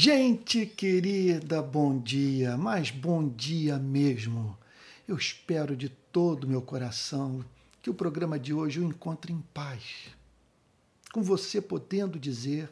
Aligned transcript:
Gente 0.00 0.64
querida, 0.64 1.60
bom 1.60 1.98
dia, 1.98 2.56
mas 2.56 2.88
bom 2.88 3.28
dia 3.28 3.80
mesmo. 3.80 4.56
Eu 5.08 5.16
espero 5.16 5.76
de 5.76 5.88
todo 5.88 6.44
o 6.44 6.48
meu 6.48 6.62
coração 6.62 7.44
que 7.82 7.90
o 7.90 7.94
programa 7.94 8.38
de 8.38 8.54
hoje 8.54 8.78
o 8.78 8.84
encontre 8.84 9.32
em 9.32 9.40
paz. 9.52 10.06
Com 11.12 11.20
você 11.20 11.60
podendo 11.60 12.16
dizer: 12.16 12.70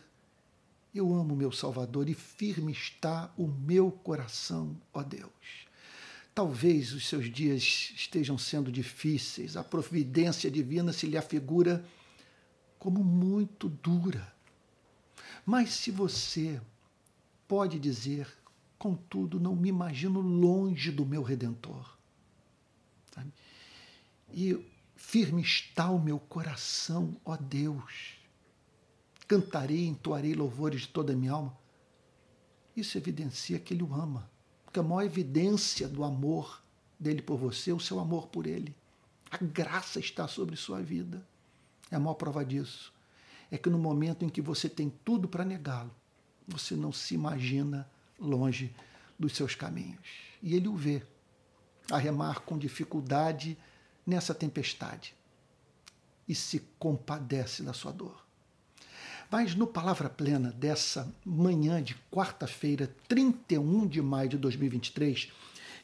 Eu 0.94 1.12
amo 1.12 1.34
meu 1.34 1.50
Salvador 1.50 2.08
e 2.08 2.14
firme 2.14 2.70
está 2.70 3.34
o 3.36 3.48
meu 3.48 3.90
coração, 3.90 4.80
ó 4.94 5.02
Deus. 5.02 5.66
Talvez 6.32 6.92
os 6.92 7.08
seus 7.08 7.28
dias 7.28 7.92
estejam 7.96 8.38
sendo 8.38 8.70
difíceis, 8.70 9.56
a 9.56 9.64
providência 9.64 10.48
divina 10.48 10.92
se 10.92 11.08
lhe 11.08 11.18
afigura 11.18 11.84
como 12.78 13.02
muito 13.02 13.68
dura. 13.68 14.32
Mas 15.44 15.70
se 15.70 15.90
você 15.90 16.60
pode 17.48 17.78
dizer, 17.78 18.28
contudo, 18.78 19.40
não 19.40 19.54
me 19.54 19.68
imagino 19.68 20.20
longe 20.20 20.90
do 20.90 21.04
meu 21.04 21.22
redentor. 21.22 21.96
Sabe? 23.14 23.32
E 24.32 24.64
firme 24.96 25.42
está 25.42 25.90
o 25.90 25.98
meu 25.98 26.18
coração, 26.18 27.16
ó 27.24 27.36
Deus. 27.36 28.18
Cantarei, 29.26 29.86
entoarei 29.86 30.34
louvores 30.34 30.82
de 30.82 30.88
toda 30.88 31.12
a 31.12 31.16
minha 31.16 31.32
alma. 31.32 31.56
Isso 32.76 32.98
evidencia 32.98 33.58
que 33.58 33.74
ele 33.74 33.82
o 33.82 33.94
ama. 33.94 34.30
Porque 34.64 34.78
a 34.78 34.82
maior 34.82 35.02
evidência 35.02 35.88
do 35.88 36.04
amor 36.04 36.62
dele 36.98 37.22
por 37.22 37.38
você 37.38 37.70
é 37.70 37.74
o 37.74 37.80
seu 37.80 37.98
amor 37.98 38.28
por 38.28 38.46
ele. 38.46 38.74
A 39.30 39.38
graça 39.38 39.98
está 39.98 40.28
sobre 40.28 40.56
sua 40.56 40.80
vida. 40.82 41.26
É 41.90 41.96
a 41.96 42.00
maior 42.00 42.14
prova 42.14 42.44
disso. 42.44 42.92
É 43.50 43.56
que 43.56 43.70
no 43.70 43.78
momento 43.78 44.24
em 44.24 44.28
que 44.28 44.40
você 44.40 44.68
tem 44.68 44.90
tudo 45.04 45.28
para 45.28 45.44
negá-lo, 45.44 45.94
você 46.46 46.74
não 46.74 46.92
se 46.92 47.14
imagina 47.14 47.88
longe 48.18 48.72
dos 49.18 49.34
seus 49.34 49.54
caminhos. 49.54 50.06
E 50.42 50.54
ele 50.54 50.68
o 50.68 50.76
vê, 50.76 51.02
a 51.90 51.98
remar 51.98 52.40
com 52.40 52.58
dificuldade 52.58 53.56
nessa 54.06 54.34
tempestade 54.34 55.14
e 56.28 56.34
se 56.34 56.60
compadece 56.78 57.62
da 57.62 57.72
sua 57.72 57.92
dor. 57.92 58.24
Mas 59.30 59.54
no 59.54 59.66
Palavra 59.66 60.08
Plena 60.08 60.52
dessa 60.52 61.12
manhã 61.24 61.82
de 61.82 61.96
quarta-feira, 62.10 62.94
31 63.08 63.86
de 63.86 64.00
maio 64.00 64.28
de 64.28 64.38
2023, 64.38 65.32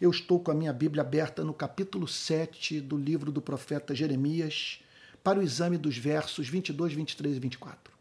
eu 0.00 0.11
estou 0.11 0.39
com 0.41 0.50
a 0.50 0.55
minha 0.55 0.72
Bíblia 0.72 1.03
aberta 1.03 1.44
no 1.44 1.53
capítulo 1.53 2.06
7 2.06 2.81
do 2.81 2.97
livro 2.97 3.33
do 3.33 3.42
profeta 3.42 3.94
Jeremias, 3.94 4.81
para 5.22 5.39
o 5.39 5.42
exame 5.42 5.78
dos 5.78 5.97
versos 5.97 6.48
22, 6.48 6.92
23 6.94 7.37
e 7.37 7.41
24. 7.41 7.92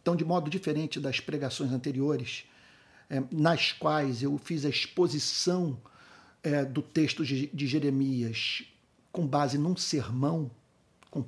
Então, 0.00 0.16
de 0.16 0.24
modo 0.24 0.48
diferente 0.50 0.98
das 0.98 1.20
pregações 1.20 1.72
anteriores, 1.72 2.44
é, 3.10 3.22
nas 3.30 3.72
quais 3.72 4.22
eu 4.22 4.36
fiz 4.38 4.64
a 4.64 4.68
exposição 4.68 5.78
é, 6.42 6.64
do 6.64 6.82
texto 6.82 7.24
de, 7.24 7.46
de, 7.48 7.66
Jeremias 7.66 8.64
com 9.10 9.26
base 9.26 9.58
num 9.58 9.76
sermão, 9.76 10.50
com, 11.10 11.24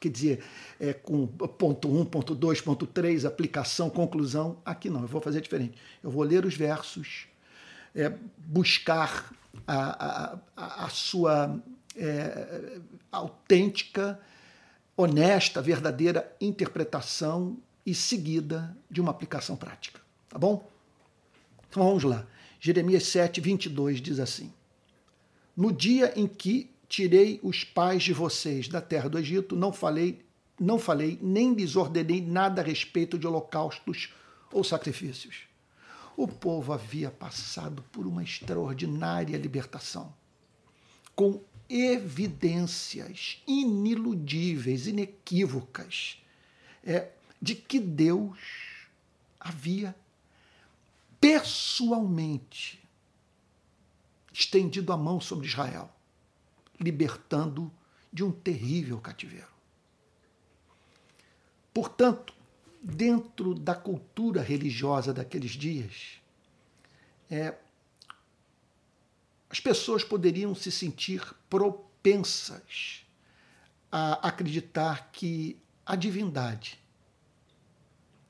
quer 0.00 0.08
dizer, 0.08 0.44
é, 0.80 0.92
com 0.92 1.26
ponto 1.26 1.88
1, 1.88 2.04
ponto 2.06 2.34
2, 2.34 2.60
ponto 2.60 2.86
3, 2.86 3.24
aplicação, 3.24 3.88
conclusão, 3.88 4.58
aqui 4.64 4.90
não, 4.90 5.02
eu 5.02 5.08
vou 5.08 5.20
fazer 5.20 5.40
diferente. 5.40 5.78
Eu 6.02 6.10
vou 6.10 6.22
ler 6.22 6.44
os 6.44 6.54
versos, 6.54 7.26
é, 7.94 8.12
buscar 8.36 9.32
a, 9.66 10.38
a, 10.56 10.84
a 10.84 10.88
sua 10.88 11.62
é, 11.96 12.78
autêntica, 13.10 14.20
honesta, 14.96 15.62
verdadeira 15.62 16.34
interpretação 16.40 17.56
e 17.84 17.94
seguida 17.94 18.76
de 18.90 19.00
uma 19.00 19.10
aplicação 19.10 19.56
prática. 19.56 20.00
Tá 20.28 20.38
bom? 20.38 20.68
Então 21.68 21.84
vamos 21.84 22.04
lá. 22.04 22.26
Jeremias 22.60 23.06
7, 23.06 23.40
22 23.40 24.00
diz 24.00 24.20
assim: 24.20 24.52
No 25.56 25.72
dia 25.72 26.12
em 26.16 26.26
que 26.26 26.70
tirei 26.88 27.40
os 27.42 27.64
pais 27.64 28.02
de 28.02 28.12
vocês 28.12 28.68
da 28.68 28.80
terra 28.80 29.08
do 29.08 29.18
Egito, 29.18 29.56
não 29.56 29.72
falei, 29.72 30.24
não 30.60 30.78
falei, 30.78 31.18
nem 31.22 31.54
lhes 31.54 31.74
ordenei 31.74 32.20
nada 32.20 32.60
a 32.60 32.64
respeito 32.64 33.18
de 33.18 33.26
holocaustos 33.26 34.12
ou 34.52 34.62
sacrifícios. 34.62 35.48
O 36.16 36.28
povo 36.28 36.72
havia 36.72 37.10
passado 37.10 37.82
por 37.90 38.06
uma 38.06 38.22
extraordinária 38.22 39.38
libertação, 39.38 40.14
com 41.16 41.40
evidências 41.68 43.42
iniludíveis, 43.46 44.86
inequívocas, 44.86 46.22
é, 46.84 47.08
de 47.42 47.56
que 47.56 47.80
Deus 47.80 48.38
havia 49.40 49.96
pessoalmente 51.20 52.80
estendido 54.32 54.92
a 54.92 54.96
mão 54.96 55.20
sobre 55.20 55.48
Israel, 55.48 55.90
libertando 56.78 57.70
de 58.12 58.22
um 58.22 58.30
terrível 58.30 59.00
cativeiro. 59.00 59.50
Portanto, 61.74 62.32
dentro 62.80 63.54
da 63.54 63.74
cultura 63.74 64.40
religiosa 64.40 65.12
daqueles 65.12 65.52
dias, 65.52 66.20
é, 67.28 67.58
as 69.50 69.58
pessoas 69.58 70.04
poderiam 70.04 70.54
se 70.54 70.70
sentir 70.70 71.34
propensas 71.50 73.04
a 73.90 74.28
acreditar 74.28 75.10
que 75.12 75.60
a 75.84 75.96
divindade 75.96 76.81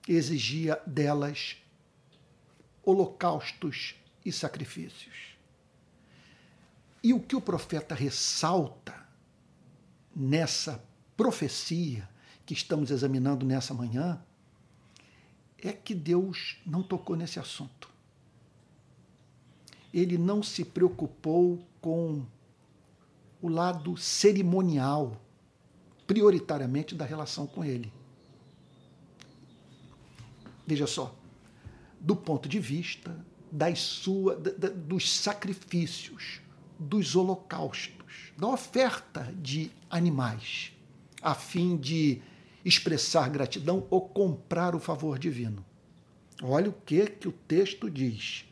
exigia 0.08 0.80
delas 0.86 1.56
holocaustos 2.84 3.94
e 4.24 4.32
sacrifícios. 4.32 5.36
E 7.02 7.12
o 7.12 7.20
que 7.20 7.34
o 7.34 7.40
profeta 7.40 7.94
ressalta 7.94 8.94
nessa 10.14 10.82
profecia 11.16 12.08
que 12.44 12.54
estamos 12.54 12.90
examinando 12.90 13.44
nessa 13.44 13.74
manhã 13.74 14.22
é 15.58 15.72
que 15.72 15.94
Deus 15.94 16.58
não 16.66 16.82
tocou 16.82 17.16
nesse 17.16 17.38
assunto. 17.38 17.90
Ele 19.92 20.16
não 20.19 20.42
se 20.42 20.64
preocupou 20.64 21.64
com 21.80 22.24
o 23.40 23.48
lado 23.48 23.96
cerimonial, 23.96 25.20
prioritariamente 26.06 26.94
da 26.94 27.04
relação 27.04 27.46
com 27.46 27.64
ele. 27.64 27.92
Veja 30.67 30.87
só, 30.87 31.15
do 32.00 32.17
ponto 32.17 32.49
de 32.49 32.59
vista 32.59 33.25
das 33.50 33.81
sua, 33.81 34.37
da, 34.37 34.69
dos 34.69 35.12
sacrifícios, 35.12 36.41
dos 36.78 37.15
holocaustos, 37.15 38.33
da 38.37 38.49
oferta 38.49 39.33
de 39.41 39.71
animais, 39.91 40.73
a 41.21 41.34
fim 41.34 41.77
de 41.77 42.21
expressar 42.65 43.28
gratidão 43.28 43.87
ou 43.91 44.00
comprar 44.00 44.75
o 44.75 44.81
favor 44.81 45.19
divino. 45.19 45.65
Olha 46.43 46.71
o 46.71 46.73
que, 46.73 47.06
que 47.06 47.29
o 47.29 47.33
texto 47.33 47.91
diz. 47.91 48.44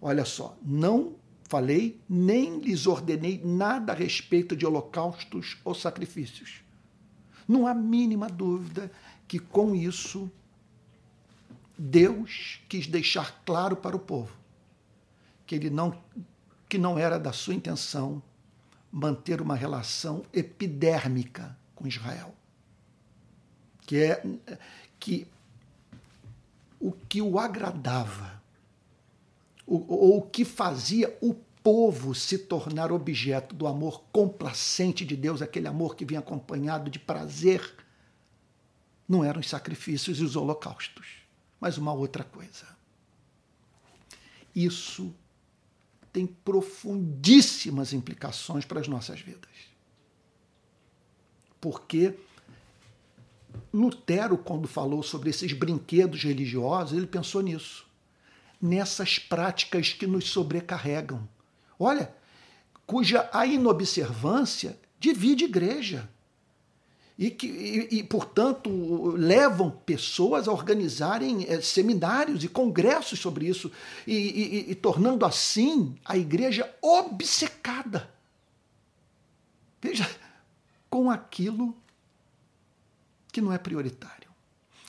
Olha 0.00 0.24
só, 0.24 0.56
não 0.62 1.14
falei 1.44 2.00
nem 2.08 2.58
lhes 2.58 2.86
ordenei 2.86 3.40
nada 3.44 3.92
a 3.92 3.96
respeito 3.96 4.56
de 4.56 4.66
holocaustos 4.66 5.58
ou 5.64 5.74
sacrifícios. 5.74 6.62
Não 7.46 7.66
há 7.66 7.74
mínima 7.74 8.28
dúvida 8.28 8.90
que 9.28 9.38
com 9.38 9.74
isso 9.74 10.30
Deus 11.76 12.60
quis 12.68 12.86
deixar 12.86 13.42
claro 13.44 13.76
para 13.76 13.96
o 13.96 14.00
povo 14.00 14.42
que 15.46 15.54
ele 15.54 15.70
não 15.70 16.00
que 16.68 16.78
não 16.78 16.98
era 16.98 17.18
da 17.18 17.34
sua 17.34 17.54
intenção 17.54 18.22
manter 18.90 19.42
uma 19.42 19.54
relação 19.54 20.24
epidérmica 20.32 21.54
com 21.74 21.86
Israel. 21.86 22.34
Que 23.82 23.98
é 23.98 24.22
que 24.98 25.26
o 26.80 26.92
que 26.92 27.20
o 27.20 27.38
agradava, 27.38 28.42
ou 29.66 30.16
o 30.16 30.22
que 30.22 30.46
fazia 30.46 31.14
o 31.20 31.34
povo 31.62 32.14
se 32.14 32.38
tornar 32.38 32.90
objeto 32.90 33.54
do 33.54 33.66
amor 33.66 34.02
complacente 34.10 35.04
de 35.04 35.14
Deus, 35.14 35.42
aquele 35.42 35.68
amor 35.68 35.94
que 35.94 36.06
vinha 36.06 36.20
acompanhado 36.20 36.90
de 36.90 36.98
prazer, 36.98 37.74
não 39.06 39.22
eram 39.22 39.40
os 39.40 39.48
sacrifícios 39.50 40.18
e 40.18 40.24
os 40.24 40.36
holocaustos 40.36 41.21
mas 41.62 41.78
uma 41.78 41.92
outra 41.92 42.24
coisa. 42.24 42.66
Isso 44.52 45.14
tem 46.12 46.26
profundíssimas 46.26 47.92
implicações 47.92 48.64
para 48.64 48.80
as 48.80 48.88
nossas 48.88 49.20
vidas. 49.20 49.48
Porque 51.60 52.18
Lutero, 53.72 54.36
quando 54.36 54.66
falou 54.66 55.04
sobre 55.04 55.30
esses 55.30 55.52
brinquedos 55.52 56.24
religiosos, 56.24 56.98
ele 56.98 57.06
pensou 57.06 57.40
nisso, 57.40 57.86
nessas 58.60 59.20
práticas 59.20 59.92
que 59.92 60.04
nos 60.04 60.30
sobrecarregam. 60.30 61.28
Olha, 61.78 62.12
cuja 62.84 63.30
a 63.32 63.46
inobservância 63.46 64.76
divide 64.98 65.44
igreja. 65.44 66.10
E 67.22 67.30
que, 67.30 67.46
e, 67.46 67.98
e, 67.98 68.02
portanto, 68.02 68.68
levam 69.16 69.70
pessoas 69.70 70.48
a 70.48 70.52
organizarem 70.52 71.46
é, 71.48 71.60
seminários 71.60 72.42
e 72.42 72.48
congressos 72.48 73.20
sobre 73.20 73.46
isso, 73.46 73.70
e, 74.04 74.66
e, 74.68 74.74
tornando 74.74 75.24
assim 75.24 75.94
a 76.04 76.16
igreja 76.16 76.68
obcecada. 76.82 78.12
Veja, 79.80 80.10
com 80.90 81.12
aquilo 81.12 81.76
que 83.30 83.40
não 83.40 83.52
é 83.52 83.58
prioritário. 83.58 84.28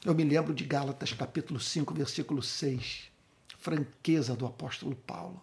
Eu 0.04 0.16
me 0.16 0.24
lembro 0.24 0.56
de 0.56 0.64
Gálatas 0.64 1.14
capítulo 1.14 1.60
5, 1.60 1.94
versículo 1.94 2.42
6, 2.42 3.12
franqueza 3.60 4.36
do 4.36 4.48
apóstolo 4.48 4.96
Paulo. 4.96 5.40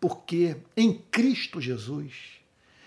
Porque 0.00 0.56
em 0.74 0.94
Cristo 1.10 1.60
Jesus 1.60 2.40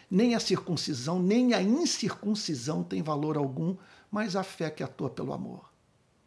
nem 0.09 0.35
a 0.35 0.39
circuncisão, 0.39 1.21
nem 1.21 1.53
a 1.53 1.61
incircuncisão 1.61 2.83
tem 2.83 3.01
valor 3.03 3.38
algum, 3.38 3.75
mas 4.09 4.35
a 4.35 4.44
fé 4.44 4.69
que 4.69 4.83
atua 4.83 5.09
pelo 5.09 5.33
amor. 5.33 5.69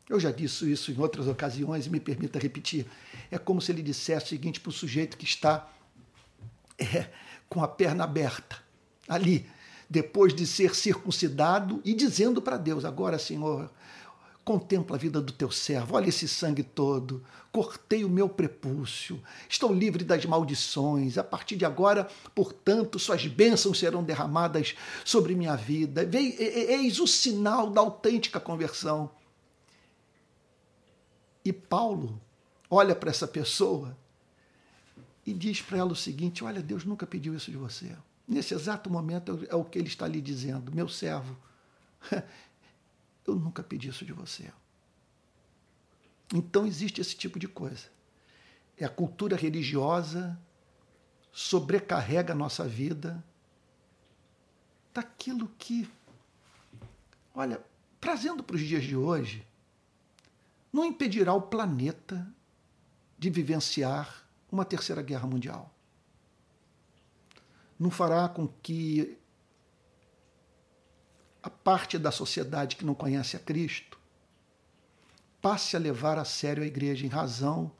Eu 0.09 0.21
já 0.21 0.31
disse 0.31 0.71
isso 0.71 0.93
em 0.93 0.99
outras 0.99 1.27
ocasiões 1.27 1.87
e 1.87 1.91
me 1.91 1.99
permita 1.99 2.39
repetir. 2.39 2.87
É 3.31 3.39
como 3.39 3.61
se 3.61 3.73
ele 3.73 3.83
dissesse 3.83 4.27
o 4.27 4.29
seguinte 4.29 4.61
para 4.61 4.71
o 4.71 4.73
sujeito 4.73 5.17
que 5.17 5.25
está 5.25 5.69
é, 6.79 7.11
com 7.49 7.63
a 7.63 7.69
perna 7.69 8.05
aberta, 8.05 8.59
ali, 9.09 9.47
depois 9.89 10.35
de 10.35 10.47
ser 10.47 10.75
circuncidado 10.75 11.81
e 11.85 11.95
dizendo 11.95 12.43
para 12.43 12.57
Deus: 12.57 12.85
Agora, 12.85 13.19
Senhor, 13.19 13.71
Contempla 14.45 14.97
a 14.97 14.99
vida 14.99 15.21
do 15.21 15.33
teu 15.33 15.53
servo, 15.53 15.95
olha 15.95 16.09
esse 16.09 16.27
sangue 16.27 16.65
todo. 16.65 17.23
Cortei 17.53 18.05
o 18.05 18.09
meu 18.09 18.29
prepúcio, 18.29 19.23
estou 19.49 19.73
livre 19.73 20.05
das 20.05 20.25
maldições. 20.25 21.17
A 21.17 21.23
partir 21.23 21.57
de 21.57 21.65
agora, 21.65 22.09
portanto, 22.35 22.99
suas 22.99 23.27
bênçãos 23.27 23.79
serão 23.79 24.03
derramadas 24.03 24.75
sobre 25.05 25.37
minha 25.37 25.55
vida. 25.55 26.09
Eis 26.13 26.99
o 26.99 27.07
sinal 27.07 27.71
da 27.71 27.81
autêntica 27.83 28.41
conversão. 28.41 29.11
E 31.45 31.53
Paulo 31.53 32.21
olha 32.69 32.97
para 32.97 33.11
essa 33.11 33.29
pessoa 33.29 33.97
e 35.25 35.33
diz 35.33 35.61
para 35.63 35.79
ela 35.79 35.93
o 35.93 35.97
seguinte: 35.97 36.43
Olha, 36.43 36.61
Deus 36.61 36.85
nunca 36.85 37.07
pediu 37.07 37.35
isso 37.35 37.51
de 37.51 37.57
você. 37.57 37.97
Nesse 38.27 38.55
exato 38.55 38.89
momento 38.91 39.47
é 39.49 39.55
o 39.55 39.65
que 39.65 39.79
ele 39.79 39.89
está 39.89 40.07
lhe 40.07 40.21
dizendo, 40.21 40.75
meu 40.75 40.89
servo. 40.89 41.37
Eu 43.27 43.35
nunca 43.35 43.63
pedi 43.63 43.89
isso 43.89 44.05
de 44.05 44.13
você. 44.13 44.53
Então 46.33 46.67
existe 46.67 47.01
esse 47.01 47.15
tipo 47.17 47.39
de 47.39 47.47
coisa. 47.47 47.89
É 48.77 48.85
a 48.85 48.89
cultura 48.89 49.37
religiosa 49.37 50.39
sobrecarrega 51.33 52.33
a 52.33 52.37
nossa 52.37 52.67
vida 52.67 53.25
daquilo 54.93 55.49
que, 55.59 55.91
olha, 57.35 57.63
trazendo 58.01 58.43
para 58.43 58.57
os 58.57 58.63
dias 58.63 58.83
de 58.83 58.97
hoje, 58.97 59.47
não 60.73 60.85
impedirá 60.85 61.33
o 61.33 61.43
planeta 61.43 62.27
de 63.19 63.31
vivenciar 63.31 64.27
uma 64.51 64.65
terceira 64.65 65.03
guerra 65.03 65.27
mundial. 65.27 65.73
Não 67.79 67.91
fará 67.91 68.29
com 68.29 68.47
que 68.47 69.19
a 71.43 71.51
parte 71.51 71.99
da 71.99 72.11
sociedade 72.11 72.77
que 72.77 72.85
não 72.85 72.95
conhece 72.95 73.37
a 73.37 73.41
Cristo 73.41 73.99
passe 75.41 75.75
a 75.75 75.79
levar 75.79 76.19
a 76.19 76.25
sério 76.25 76.63
a 76.63 76.67
igreja 76.67 77.05
em 77.05 77.09
razão 77.09 77.73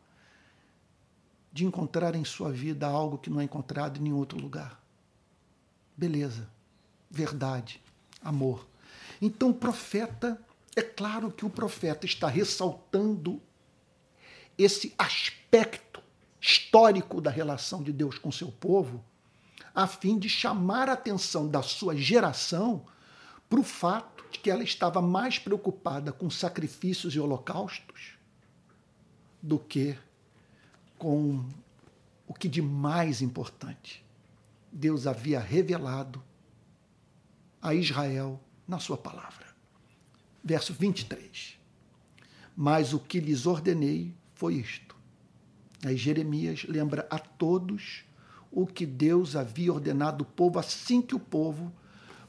de 1.53 1.65
encontrar 1.65 2.17
em 2.17 2.25
sua 2.25 2.51
vida 2.51 2.87
algo 2.87 3.19
que 3.19 3.31
não 3.31 3.41
é 3.41 3.45
encontrado 3.45 3.99
em 3.99 4.03
nenhum 4.03 4.17
outro 4.17 4.41
lugar. 4.41 4.83
Beleza, 5.97 6.49
verdade, 7.09 7.81
amor. 8.21 8.67
Então 9.21 9.51
o 9.51 9.55
profeta, 9.55 10.41
é 10.75 10.83
claro 10.83 11.31
que 11.31 11.45
o 11.45 11.51
profeta 11.51 12.07
está 12.07 12.27
ressaltando 12.27 13.41
esse 14.59 14.95
aspecto 14.99 16.03
histórico 16.41 17.21
da 17.21 17.31
relação 17.31 17.83
de 17.83 17.93
Deus 17.93 18.19
com 18.19 18.33
seu 18.33 18.51
povo, 18.51 19.05
a 19.73 19.87
fim 19.87 20.19
de 20.19 20.29
chamar 20.29 20.89
a 20.89 20.95
atenção 20.95 21.47
da 21.47 21.63
sua 21.63 21.95
geração 21.95 22.85
para 23.53 23.61
o 23.61 23.63
fato 23.63 24.25
de 24.31 24.39
que 24.39 24.51
ela 24.51 24.63
estava 24.63 25.03
mais 25.03 25.39
preocupada 25.39 26.11
com 26.11 26.31
sacrifícios 26.31 27.15
e 27.15 27.21
holocaustos 27.21 28.15
do 29.43 29.59
que 29.59 29.95
com 30.97 31.45
o 32.27 32.33
que 32.33 32.49
de 32.49 32.63
mais 32.63 33.21
importante 33.21 34.03
Deus 34.73 35.07
havia 35.07 35.39
revelado 35.39 36.25
a 37.61 37.75
Israel 37.75 38.41
na 38.67 38.79
sua 38.79 38.97
palavra. 38.97 39.45
Verso 40.43 40.73
23. 40.73 41.59
Mas 42.57 42.95
o 42.95 42.99
que 42.99 43.21
lhes 43.21 43.45
ordenei 43.45 44.15
foi 44.33 44.55
isto. 44.55 44.97
Aí 45.85 45.99
Jeremias 45.99 46.65
lembra 46.67 47.07
a 47.11 47.19
todos 47.19 48.03
o 48.51 48.67
que 48.67 48.87
Deus 48.87 49.37
havia 49.37 49.75
ordenado 49.75 50.23
o 50.23 50.27
povo 50.27 50.59
assim 50.59 51.03
que 51.03 51.15
o 51.15 51.21
povo, 51.21 51.71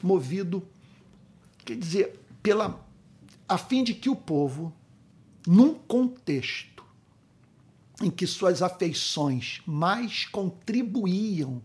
movido 0.01 0.67
Quer 1.65 1.77
dizer, 1.77 2.19
pela, 2.42 2.86
a 3.48 3.57
fim 3.57 3.83
de 3.83 3.94
que 3.94 4.10
o 4.10 4.15
povo, 4.15 4.74
num 5.48 5.74
contexto 5.74 6.83
em 8.01 8.12
que 8.12 8.27
suas 8.27 8.62
afeições 8.62 9.62
mais 9.65 10.25
contribuíam 10.25 11.62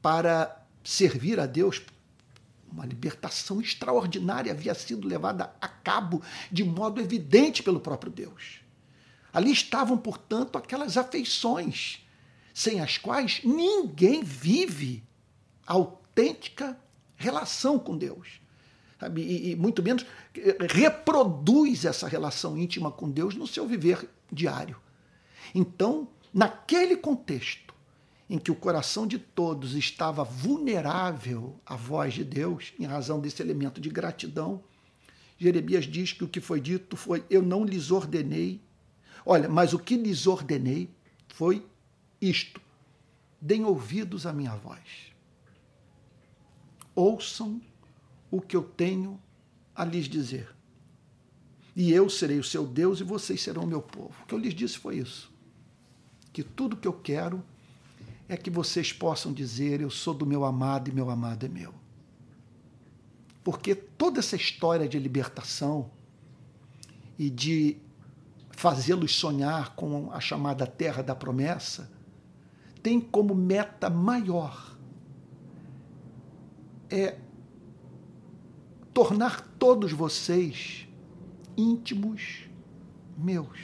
para 0.00 0.64
servir 0.82 1.38
a 1.38 1.46
Deus, 1.46 1.82
uma 2.70 2.86
libertação 2.86 3.60
extraordinária 3.60 4.52
havia 4.52 4.74
sido 4.74 5.06
levada 5.06 5.54
a 5.60 5.68
cabo 5.68 6.22
de 6.50 6.64
modo 6.64 7.00
evidente 7.00 7.62
pelo 7.62 7.80
próprio 7.80 8.10
Deus. 8.10 8.60
Ali 9.32 9.52
estavam, 9.52 9.98
portanto, 9.98 10.56
aquelas 10.56 10.96
afeições 10.96 12.06
sem 12.54 12.80
as 12.80 12.96
quais 12.96 13.42
ninguém 13.44 14.22
vive 14.22 15.04
autêntica 15.66 16.78
relação 17.16 17.78
com 17.78 17.98
Deus 17.98 18.40
sabe? 18.98 19.22
E, 19.22 19.50
e 19.50 19.56
muito 19.56 19.82
menos 19.82 20.04
reproduz 20.70 21.84
essa 21.84 22.08
relação 22.08 22.56
íntima 22.56 22.90
com 22.90 23.10
Deus 23.10 23.34
no 23.34 23.46
seu 23.46 23.66
viver 23.66 24.08
diário. 24.30 24.76
Então, 25.54 26.08
naquele 26.32 26.96
contexto 26.96 27.74
em 28.28 28.38
que 28.38 28.50
o 28.50 28.56
coração 28.56 29.06
de 29.06 29.18
todos 29.18 29.74
estava 29.74 30.24
vulnerável 30.24 31.60
à 31.64 31.76
voz 31.76 32.14
de 32.14 32.24
Deus, 32.24 32.72
em 32.78 32.84
razão 32.84 33.20
desse 33.20 33.40
elemento 33.40 33.80
de 33.80 33.88
gratidão, 33.88 34.62
Jeremias 35.38 35.84
diz 35.84 36.12
que 36.12 36.24
o 36.24 36.28
que 36.28 36.40
foi 36.40 36.60
dito 36.60 36.96
foi: 36.96 37.24
Eu 37.30 37.42
não 37.42 37.64
lhes 37.64 37.90
ordenei. 37.90 38.60
Olha, 39.24 39.48
mas 39.48 39.72
o 39.72 39.78
que 39.78 39.96
lhes 39.96 40.26
ordenei 40.26 40.90
foi 41.28 41.64
isto: 42.20 42.60
deem 43.40 43.64
ouvidos 43.64 44.26
à 44.26 44.32
minha 44.32 44.54
voz. 44.56 45.12
Ouçam 46.94 47.60
o 48.36 48.40
que 48.40 48.56
eu 48.56 48.62
tenho 48.62 49.20
a 49.74 49.84
lhes 49.84 50.06
dizer. 50.06 50.54
E 51.74 51.92
eu 51.92 52.08
serei 52.08 52.38
o 52.38 52.44
seu 52.44 52.66
Deus 52.66 53.00
e 53.00 53.04
vocês 53.04 53.42
serão 53.42 53.64
o 53.64 53.66
meu 53.66 53.82
povo. 53.82 54.14
O 54.22 54.26
que 54.26 54.34
eu 54.34 54.38
lhes 54.38 54.54
disse 54.54 54.78
foi 54.78 54.96
isso. 54.96 55.30
Que 56.32 56.42
tudo 56.42 56.76
que 56.76 56.88
eu 56.88 56.92
quero 56.92 57.42
é 58.28 58.36
que 58.36 58.50
vocês 58.50 58.92
possam 58.92 59.32
dizer: 59.32 59.80
Eu 59.80 59.90
sou 59.90 60.14
do 60.14 60.26
meu 60.26 60.44
amado 60.44 60.88
e 60.88 60.92
meu 60.94 61.10
amado 61.10 61.44
é 61.44 61.48
meu. 61.48 61.74
Porque 63.44 63.74
toda 63.74 64.18
essa 64.18 64.36
história 64.36 64.88
de 64.88 64.98
libertação 64.98 65.90
e 67.18 67.30
de 67.30 67.76
fazê-los 68.50 69.14
sonhar 69.14 69.74
com 69.76 70.10
a 70.12 70.18
chamada 70.18 70.66
terra 70.66 71.02
da 71.02 71.14
promessa 71.14 71.90
tem 72.82 73.00
como 73.00 73.34
meta 73.34 73.90
maior 73.90 74.76
é 76.90 77.16
tornar 78.96 79.42
todos 79.58 79.92
vocês 79.92 80.88
íntimos 81.54 82.48
meus. 83.14 83.58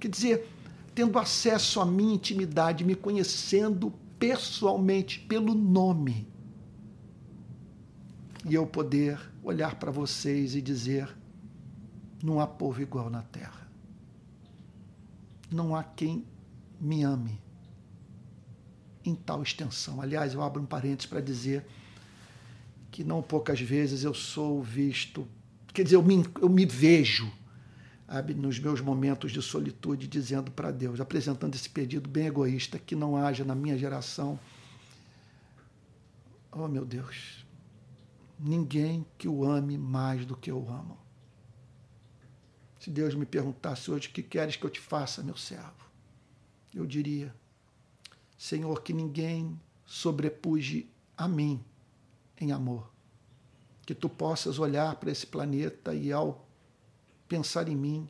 Quer 0.00 0.08
dizer, 0.08 0.48
tendo 0.94 1.18
acesso 1.18 1.78
à 1.78 1.84
minha 1.84 2.14
intimidade, 2.14 2.82
me 2.82 2.94
conhecendo 2.94 3.92
pessoalmente 4.18 5.20
pelo 5.20 5.54
nome. 5.54 6.26
E 8.48 8.54
eu 8.54 8.66
poder 8.66 9.20
olhar 9.44 9.74
para 9.74 9.90
vocês 9.90 10.54
e 10.54 10.62
dizer: 10.62 11.14
não 12.22 12.40
há 12.40 12.46
povo 12.46 12.80
igual 12.80 13.10
na 13.10 13.20
terra. 13.20 13.70
Não 15.50 15.76
há 15.76 15.84
quem 15.84 16.24
me 16.80 17.02
ame 17.02 17.38
em 19.04 19.14
tal 19.14 19.42
extensão. 19.42 20.00
Aliás, 20.00 20.32
eu 20.32 20.40
abro 20.40 20.62
um 20.62 20.66
parênteses 20.66 21.04
para 21.04 21.20
dizer 21.20 21.66
que 22.92 23.02
não 23.02 23.22
poucas 23.22 23.60
vezes 23.60 24.04
eu 24.04 24.12
sou 24.12 24.62
visto, 24.62 25.26
quer 25.72 25.82
dizer, 25.82 25.96
eu 25.96 26.02
me, 26.02 26.24
eu 26.40 26.48
me 26.48 26.66
vejo 26.66 27.32
sabe, 28.06 28.34
nos 28.34 28.58
meus 28.58 28.82
momentos 28.82 29.32
de 29.32 29.40
solitude 29.40 30.06
dizendo 30.06 30.50
para 30.50 30.70
Deus, 30.70 31.00
apresentando 31.00 31.54
esse 31.54 31.70
pedido 31.70 32.10
bem 32.10 32.26
egoísta, 32.26 32.78
que 32.78 32.94
não 32.94 33.16
haja 33.16 33.42
na 33.42 33.54
minha 33.54 33.78
geração, 33.78 34.38
oh 36.52 36.68
meu 36.68 36.84
Deus, 36.84 37.46
ninguém 38.38 39.06
que 39.16 39.26
o 39.26 39.42
ame 39.42 39.78
mais 39.78 40.26
do 40.26 40.36
que 40.36 40.50
eu 40.50 40.68
amo. 40.68 40.98
Se 42.78 42.90
Deus 42.90 43.14
me 43.14 43.24
perguntasse 43.24 43.90
hoje 43.90 44.08
o 44.08 44.10
que 44.10 44.22
queres 44.22 44.56
que 44.56 44.66
eu 44.66 44.70
te 44.70 44.80
faça, 44.80 45.22
meu 45.22 45.36
servo, 45.36 45.90
eu 46.74 46.84
diria: 46.84 47.34
Senhor, 48.36 48.82
que 48.82 48.92
ninguém 48.92 49.58
sobrepuje 49.86 50.90
a 51.16 51.26
mim 51.26 51.64
em 52.42 52.52
amor. 52.52 52.90
Que 53.84 53.94
tu 53.94 54.08
possas 54.08 54.58
olhar 54.58 54.96
para 54.96 55.10
esse 55.10 55.26
planeta 55.26 55.94
e, 55.94 56.12
ao 56.12 56.46
pensar 57.28 57.68
em 57.68 57.76
mim, 57.76 58.08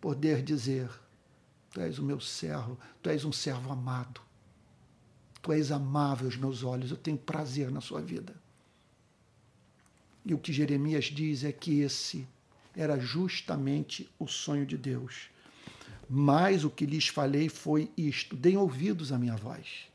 poder 0.00 0.42
dizer: 0.42 0.90
Tu 1.70 1.80
és 1.80 1.98
o 1.98 2.04
meu 2.04 2.20
servo, 2.20 2.78
tu 3.02 3.10
és 3.10 3.24
um 3.24 3.32
servo 3.32 3.70
amado. 3.70 4.20
Tu 5.42 5.52
és 5.52 5.70
amável 5.70 6.26
aos 6.26 6.36
meus 6.36 6.62
olhos, 6.62 6.90
eu 6.90 6.96
tenho 6.96 7.18
prazer 7.18 7.70
na 7.70 7.80
sua 7.80 8.00
vida. 8.00 8.34
E 10.24 10.34
o 10.34 10.38
que 10.38 10.52
Jeremias 10.52 11.06
diz 11.06 11.44
é 11.44 11.52
que 11.52 11.80
esse 11.80 12.26
era 12.76 12.98
justamente 12.98 14.08
o 14.18 14.26
sonho 14.26 14.66
de 14.66 14.76
Deus. 14.76 15.30
Mas 16.08 16.64
o 16.64 16.70
que 16.70 16.86
lhes 16.86 17.08
falei 17.08 17.48
foi 17.48 17.90
isto: 17.96 18.36
deem 18.36 18.56
ouvidos 18.56 19.12
à 19.12 19.18
minha 19.18 19.36
voz. 19.36 19.88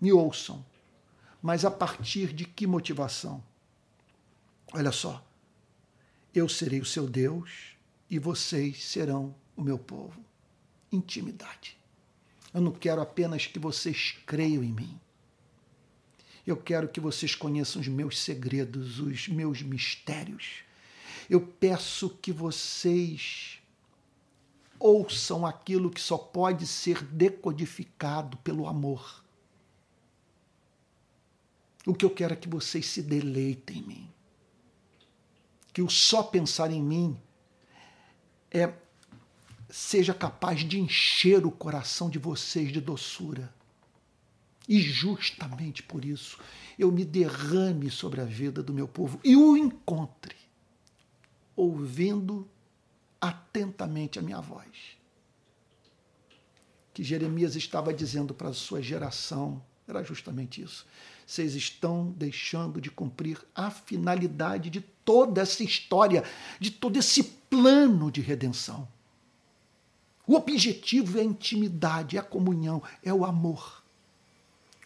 Me 0.00 0.12
ouçam. 0.12 0.64
Mas 1.42 1.64
a 1.64 1.70
partir 1.70 2.32
de 2.32 2.44
que 2.44 2.66
motivação? 2.66 3.42
Olha 4.72 4.92
só. 4.92 5.24
Eu 6.34 6.48
serei 6.48 6.80
o 6.80 6.84
seu 6.84 7.08
Deus 7.08 7.74
e 8.08 8.18
vocês 8.18 8.84
serão 8.84 9.34
o 9.56 9.62
meu 9.62 9.78
povo. 9.78 10.24
Intimidade. 10.92 11.76
Eu 12.52 12.60
não 12.60 12.72
quero 12.72 13.00
apenas 13.00 13.46
que 13.46 13.58
vocês 13.58 14.16
creiam 14.26 14.62
em 14.62 14.72
mim. 14.72 15.00
Eu 16.46 16.56
quero 16.56 16.88
que 16.88 17.00
vocês 17.00 17.34
conheçam 17.34 17.80
os 17.80 17.88
meus 17.88 18.18
segredos, 18.18 18.98
os 18.98 19.28
meus 19.28 19.62
mistérios. 19.62 20.64
Eu 21.28 21.40
peço 21.40 22.10
que 22.10 22.32
vocês 22.32 23.60
ouçam 24.78 25.46
aquilo 25.46 25.90
que 25.90 26.00
só 26.00 26.16
pode 26.16 26.66
ser 26.66 27.04
decodificado 27.04 28.36
pelo 28.38 28.66
amor. 28.66 29.22
O 31.86 31.94
que 31.94 32.04
eu 32.04 32.10
quero 32.10 32.34
é 32.34 32.36
que 32.36 32.48
vocês 32.48 32.86
se 32.86 33.02
deleitem 33.02 33.78
em 33.78 33.82
mim. 33.82 34.10
Que 35.72 35.82
o 35.82 35.88
só 35.88 36.22
pensar 36.22 36.70
em 36.70 36.82
mim 36.82 37.16
é 38.50 38.72
seja 39.68 40.12
capaz 40.12 40.60
de 40.60 40.80
encher 40.80 41.46
o 41.46 41.50
coração 41.50 42.10
de 42.10 42.18
vocês 42.18 42.72
de 42.72 42.80
doçura. 42.80 43.54
E 44.68 44.80
justamente 44.80 45.82
por 45.82 46.04
isso 46.04 46.38
eu 46.78 46.90
me 46.90 47.04
derrame 47.04 47.90
sobre 47.90 48.20
a 48.20 48.24
vida 48.24 48.62
do 48.62 48.72
meu 48.72 48.88
povo 48.88 49.20
e 49.22 49.36
o 49.36 49.56
encontre, 49.56 50.36
ouvindo 51.54 52.48
atentamente 53.20 54.18
a 54.18 54.22
minha 54.22 54.40
voz. 54.40 54.96
Que 56.92 57.04
Jeremias 57.04 57.54
estava 57.54 57.94
dizendo 57.94 58.34
para 58.34 58.48
a 58.48 58.54
sua 58.54 58.82
geração 58.82 59.62
era 59.90 60.02
justamente 60.04 60.62
isso. 60.62 60.86
Vocês 61.30 61.54
estão 61.54 62.10
deixando 62.16 62.80
de 62.80 62.90
cumprir 62.90 63.40
a 63.54 63.70
finalidade 63.70 64.68
de 64.68 64.80
toda 64.80 65.40
essa 65.40 65.62
história, 65.62 66.24
de 66.58 66.72
todo 66.72 66.96
esse 66.96 67.22
plano 67.22 68.10
de 68.10 68.20
redenção. 68.20 68.88
O 70.26 70.34
objetivo 70.34 71.18
é 71.18 71.20
a 71.20 71.24
intimidade, 71.24 72.16
é 72.16 72.20
a 72.20 72.24
comunhão, 72.24 72.82
é 73.00 73.14
o 73.14 73.24
amor. 73.24 73.80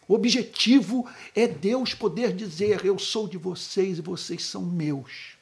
O 0.06 0.12
objetivo 0.12 1.10
é 1.34 1.48
Deus 1.48 1.94
poder 1.94 2.36
dizer: 2.36 2.84
Eu 2.84 2.98
sou 2.98 3.26
de 3.26 3.38
vocês 3.38 3.96
e 3.96 4.02
vocês 4.02 4.44
são 4.44 4.66
meus. 4.66 5.38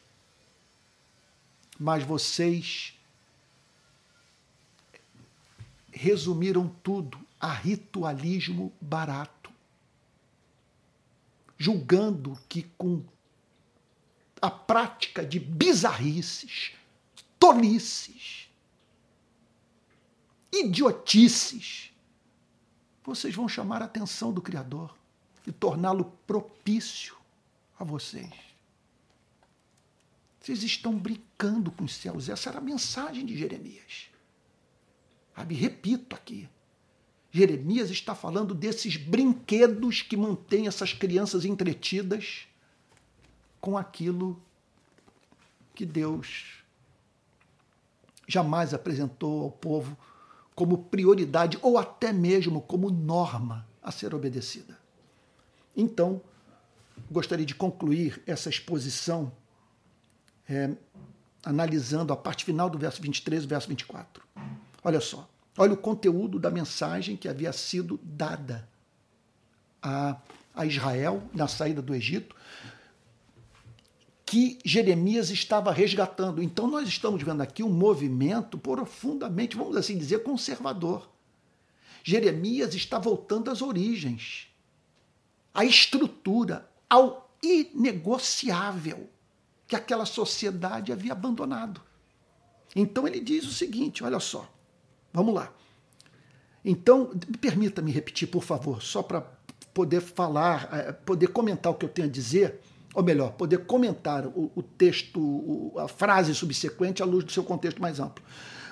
Mas 1.81 2.05
vocês 2.05 2.97
resumiram 5.91 6.73
tudo 6.81 7.19
a 7.41 7.53
ritualismo 7.53 8.73
barato, 8.81 9.32
julgando 11.63 12.37
que 12.49 12.65
com 12.77 13.05
a 14.41 14.51
prática 14.51 15.25
de 15.25 15.39
bizarrices, 15.39 16.73
tolices, 17.39 18.49
idiotices, 20.53 21.93
vocês 23.05 23.33
vão 23.33 23.49
chamar 23.49 23.81
a 23.81 23.85
atenção 23.85 24.33
do 24.33 24.43
Criador 24.43 24.93
e 25.47 25.53
torná-lo 25.53 26.07
propício 26.27 27.17
a 27.79 27.85
vocês. 27.85 28.33
Vocês 30.41 30.65
estão 30.65 30.99
brincando 30.99 31.71
com 31.71 31.85
os 31.85 31.95
céus. 31.95 32.29
Essa 32.29 32.51
era 32.51 32.59
a 32.59 32.61
mensagem 32.63 33.25
de 33.25 33.39
Jeremias. 33.39 34.09
Sabe? 35.37 35.55
Repito 35.55 36.17
aqui. 36.17 36.49
Jeremias 37.33 37.91
está 37.91 38.15
falando 38.15 38.55
desses 38.55 38.99
brinquedos 38.99 40.03
que 40.03 40.19
mantêm 40.19 40.67
essas 40.67 40.93
crianças 40.93 41.47
entretidas 41.47 42.47
com 43.59 43.79
aquilo 43.79 44.39
que 45.75 45.87
Deus 45.87 46.63
jamais 48.29 48.75
apresentou 48.75 49.45
ao 49.45 49.51
povo 49.51 49.97
como 50.55 50.85
prioridade 50.85 51.59
ou 51.63 51.79
até 51.79 52.13
mesmo 52.13 52.61
como 52.61 52.91
norma 52.91 53.67
a 53.83 53.91
ser 53.91 54.15
obedecida. 54.15 54.79
Então, 55.75 56.21
gostaria 57.11 57.47
de 57.47 57.55
concluir 57.55 58.23
essa 58.27 58.51
exposição 58.51 59.33
é, 60.47 60.71
analisando 61.43 62.13
a 62.13 62.17
parte 62.17 62.45
final 62.45 62.69
do 62.69 62.79
verso 62.79 63.01
23 63.01 63.45
e 63.45 63.47
verso 63.47 63.69
24. 63.69 64.23
Olha 64.85 65.01
só, 65.01 65.32
olha 65.57 65.75
o 65.75 65.77
conteúdo 65.77 66.39
da 66.39 66.51
mensagem 66.51 67.17
que 67.17 67.29
havia 67.29 67.53
sido 67.53 68.01
dada 68.03 68.69
a, 69.83 70.17
a 70.55 70.65
Israel 70.65 71.23
na 71.35 71.49
saída 71.49 71.83
do 71.83 71.95
Egito, 71.95 72.35
que 74.25 74.59
Jeremias 74.65 75.31
estava 75.31 75.71
resgatando. 75.73 76.43
Então, 76.43 76.67
nós 76.67 76.89
estamos 76.89 77.23
vendo 77.23 77.43
aqui 77.43 77.63
um 77.63 77.69
movimento 77.69 78.57
profundamente, 78.57 79.57
vamos 79.57 79.77
assim 79.77 79.99
dizer, 79.99 80.23
conservador. 80.23 81.11
Jeremias 82.03 82.75
está 82.75 82.99
voltando 82.99 83.51
às 83.51 83.61
origens, 83.61 84.49
à 85.53 85.65
estrutura, 85.65 86.69
ao 86.89 87.31
inegociável 87.43 89.09
que 89.67 89.77
aquela 89.77 90.07
sociedade 90.07 90.93
havia 90.93 91.13
abandonado. 91.13 91.81
Então 92.75 93.07
ele 93.07 93.21
diz 93.21 93.45
o 93.45 93.53
seguinte: 93.53 94.03
olha 94.03 94.21
só, 94.21 94.51
vamos 95.13 95.35
lá. 95.35 95.53
Então, 96.65 97.11
permita-me 97.41 97.91
repetir, 97.91 98.29
por 98.29 98.43
favor, 98.43 98.83
só 98.83 99.03
para 99.03 99.21
poder 99.75 100.01
falar, 100.01 100.69
eh, 100.73 100.93
poder 100.93 101.29
comentar 101.29 101.73
o 101.73 101.75
que 101.75 101.85
eu 101.85 101.89
tenho 101.89 102.09
a 102.09 102.11
dizer 102.11 102.61
ou 102.95 103.03
melhor, 103.03 103.33
poder 103.33 103.65
comentar 103.65 104.27
o, 104.27 104.51
o 104.55 104.63
texto, 104.63 105.73
a 105.79 105.89
frase 105.89 106.35
subsequente 106.35 107.03
à 107.03 107.07
luz 107.07 107.25
do 107.25 107.33
seu 107.33 107.43
contexto 107.43 107.81
mais 107.81 107.99
amplo. 107.99 108.23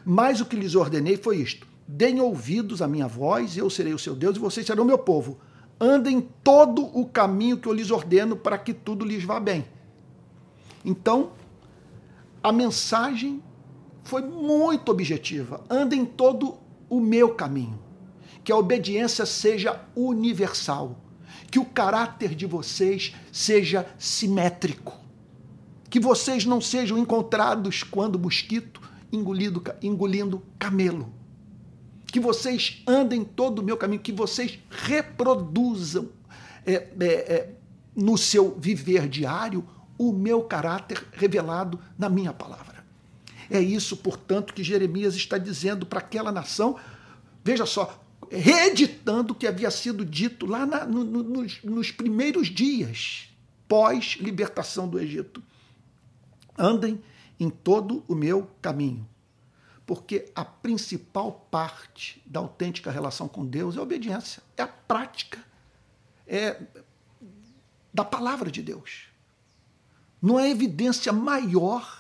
Mas 0.05 0.41
o 0.41 0.47
que 0.47 0.57
lhes 0.57 0.75
ordenei 0.75 1.17
foi 1.17 1.39
isto: 1.39 1.67
deem 1.87 2.21
ouvidos 2.21 2.83
à 2.83 2.89
minha 2.89 3.07
voz, 3.07 3.57
eu 3.57 3.69
serei 3.71 3.95
o 3.95 3.99
seu 3.99 4.15
Deus 4.15 4.37
e 4.37 4.41
vocês 4.41 4.67
serão 4.67 4.85
meu 4.85 4.99
povo. 4.99 5.39
Andem 5.81 6.29
todo 6.45 6.83
o 6.83 7.07
caminho 7.07 7.57
que 7.57 7.67
eu 7.67 7.73
lhes 7.73 7.91
ordeno 7.91 8.37
para 8.37 8.59
que 8.59 8.75
tudo 8.75 9.05
lhes 9.05 9.25
vá 9.25 9.41
bem. 9.41 9.65
Então, 10.85 11.33
a 12.43 12.53
mensagem 12.53 13.43
foi 14.03 14.23
muito 14.23 14.91
objetiva. 14.91 15.65
Andem 15.69 16.05
todo 16.05 16.59
o 16.89 17.01
meu 17.01 17.35
caminho. 17.35 17.79
Que 18.43 18.53
a 18.53 18.57
obediência 18.57 19.27
seja 19.27 19.81
universal 19.95 20.99
que 21.51 21.59
o 21.59 21.65
caráter 21.65 22.35
de 22.35 22.47
vocês 22.47 23.15
seja 23.33 23.87
simétrico. 23.99 24.99
Que 25.89 25.99
vocês 25.99 26.47
não 26.47 26.61
sejam 26.61 26.97
encontrados 26.97 27.83
quando 27.83 28.19
mosquito 28.19 28.81
engolindo, 29.13 29.63
engolindo 29.83 30.43
camelo. 30.59 31.13
Que 32.07 32.21
vocês 32.21 32.83
andem 32.87 33.25
todo 33.25 33.59
o 33.59 33.65
meu 33.65 33.77
caminho, 33.77 34.01
que 34.01 34.13
vocês 34.13 34.59
reproduzam 34.71 36.11
é, 36.65 36.75
é, 36.75 37.07
é, 37.07 37.55
no 37.97 38.17
seu 38.17 38.57
viver 38.59 39.09
diário 39.09 39.67
o 39.99 40.13
meu 40.13 40.43
caráter 40.43 41.05
revelado 41.13 41.79
na 41.99 42.09
minha 42.09 42.33
palavra. 42.33 42.70
É 43.51 43.61
isso, 43.61 43.97
portanto, 43.97 44.55
que 44.55 44.63
Jeremias 44.63 45.15
está 45.15 45.37
dizendo 45.37 45.85
para 45.85 45.99
aquela 45.99 46.31
nação. 46.31 46.79
Veja 47.43 47.67
só, 47.67 48.01
reeditando 48.31 49.33
o 49.33 49.35
que 49.35 49.47
havia 49.47 49.71
sido 49.71 50.05
dito 50.05 50.47
lá 50.47 50.65
na, 50.65 50.85
no, 50.87 51.03
no, 51.03 51.23
nos, 51.23 51.63
nos 51.63 51.91
primeiros 51.91 52.49
dias 52.49 53.29
pós-libertação 53.67 54.89
do 54.89 54.99
Egito. 54.99 55.43
Andem 56.57 57.03
em 57.39 57.51
todo 57.51 58.05
o 58.07 58.15
meu 58.15 58.49
caminho. 58.63 59.09
Porque 59.85 60.31
a 60.35 60.45
principal 60.45 61.47
parte 61.51 62.23
da 62.25 62.39
autêntica 62.39 62.91
relação 62.91 63.27
com 63.27 63.45
Deus 63.45 63.75
é 63.75 63.81
a 63.81 63.83
obediência, 63.83 64.43
é 64.57 64.63
a 64.63 64.69
prática 64.69 65.51
é 66.31 66.63
da 67.93 68.05
palavra 68.05 68.53
de 68.53 68.63
Deus. 68.63 69.09
Não 70.23 70.39
há 70.39 70.49
evidência 70.49 71.13
maior 71.13 72.00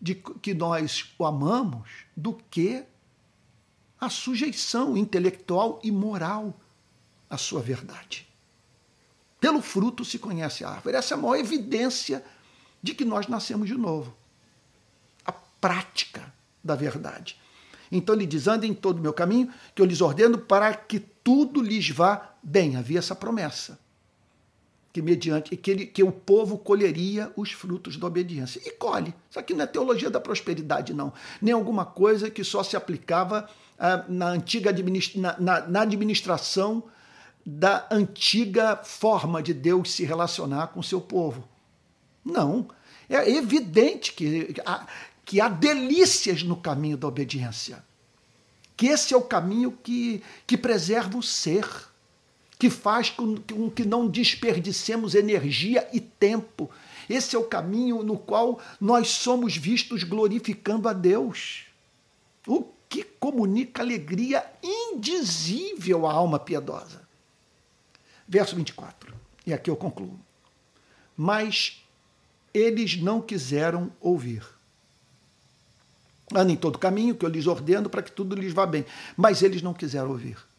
de 0.00 0.14
que 0.14 0.54
nós 0.54 1.12
o 1.18 1.26
amamos 1.26 1.88
do 2.16 2.34
que 2.50 2.84
a 4.00 4.08
sujeição 4.08 4.96
intelectual 4.96 5.78
e 5.82 5.90
moral 5.90 6.58
à 7.28 7.36
sua 7.36 7.60
verdade. 7.60 8.26
Pelo 9.38 9.60
fruto 9.60 10.04
se 10.04 10.18
conhece 10.18 10.64
a 10.64 10.70
árvore. 10.70 10.96
Essa 10.96 11.14
é 11.14 11.16
a 11.16 11.20
maior 11.20 11.36
evidência 11.36 12.24
de 12.82 12.94
que 12.94 13.04
nós 13.04 13.26
nascemos 13.26 13.68
de 13.68 13.74
novo. 13.74 14.14
A 15.24 15.32
prática 15.32 16.32
da 16.64 16.74
verdade. 16.74 17.38
Então 17.92 18.14
ele 18.14 18.26
diz: 18.26 18.46
andem 18.46 18.70
em 18.70 18.74
todo 18.74 18.98
o 18.98 19.02
meu 19.02 19.12
caminho, 19.12 19.52
que 19.74 19.82
eu 19.82 19.86
lhes 19.86 20.00
ordeno 20.00 20.38
para 20.38 20.74
que 20.74 21.00
tudo 21.00 21.62
lhes 21.62 21.90
vá 21.90 22.34
bem. 22.42 22.76
Havia 22.76 22.98
essa 22.98 23.14
promessa. 23.14 23.78
Que 24.92 25.00
mediante 25.00 25.56
que, 25.56 25.70
ele, 25.70 25.86
que 25.86 26.02
o 26.02 26.10
povo 26.10 26.58
colheria 26.58 27.32
os 27.36 27.52
frutos 27.52 27.96
da 27.96 28.06
obediência. 28.06 28.60
E 28.64 28.72
colhe. 28.72 29.14
Isso 29.28 29.38
aqui 29.38 29.54
não 29.54 29.62
é 29.62 29.66
teologia 29.66 30.10
da 30.10 30.20
prosperidade, 30.20 30.92
não. 30.92 31.12
Nem 31.40 31.54
alguma 31.54 31.84
coisa 31.84 32.28
que 32.28 32.42
só 32.42 32.62
se 32.62 32.76
aplicava 32.76 33.48
ah, 33.78 34.04
na 34.08 34.28
antiga 34.28 34.70
administra 34.70 35.20
na, 35.20 35.40
na, 35.40 35.66
na 35.66 35.80
administração 35.82 36.84
da 37.44 37.86
antiga 37.90 38.76
forma 38.76 39.42
de 39.42 39.54
Deus 39.54 39.92
se 39.92 40.04
relacionar 40.04 40.68
com 40.68 40.80
o 40.80 40.84
seu 40.84 41.00
povo. 41.00 41.48
Não. 42.24 42.68
É 43.08 43.28
evidente 43.30 44.12
que, 44.12 44.54
que 45.24 45.40
há 45.40 45.48
delícias 45.48 46.42
no 46.42 46.56
caminho 46.56 46.96
da 46.96 47.08
obediência. 47.08 47.82
Que 48.76 48.86
esse 48.86 49.12
é 49.12 49.16
o 49.16 49.22
caminho 49.22 49.72
que, 49.82 50.22
que 50.46 50.56
preserva 50.56 51.18
o 51.18 51.22
ser, 51.22 51.66
que 52.60 52.68
faz 52.68 53.08
com, 53.08 53.36
que 53.70 53.86
não 53.86 54.06
desperdicemos 54.06 55.14
energia 55.14 55.88
e 55.94 55.98
tempo. 55.98 56.70
Esse 57.08 57.34
é 57.34 57.38
o 57.38 57.44
caminho 57.44 58.02
no 58.02 58.18
qual 58.18 58.60
nós 58.78 59.08
somos 59.08 59.56
vistos 59.56 60.04
glorificando 60.04 60.86
a 60.86 60.92
Deus. 60.92 61.64
O 62.46 62.64
que 62.86 63.02
comunica 63.02 63.80
alegria 63.82 64.44
indizível 64.62 66.06
à 66.06 66.12
alma 66.12 66.38
piedosa. 66.38 67.00
Verso 68.28 68.54
24, 68.54 69.14
e 69.46 69.54
aqui 69.54 69.70
eu 69.70 69.76
concluo. 69.76 70.20
Mas 71.16 71.82
eles 72.52 73.00
não 73.00 73.22
quiseram 73.22 73.90
ouvir. 74.02 74.44
Andem 76.34 76.56
todo 76.56 76.78
caminho 76.78 77.14
que 77.14 77.24
eu 77.24 77.30
lhes 77.30 77.46
ordeno 77.46 77.88
para 77.88 78.02
que 78.02 78.12
tudo 78.12 78.36
lhes 78.36 78.52
vá 78.52 78.66
bem. 78.66 78.84
Mas 79.16 79.42
eles 79.42 79.62
não 79.62 79.72
quiseram 79.72 80.10
ouvir. 80.10 80.49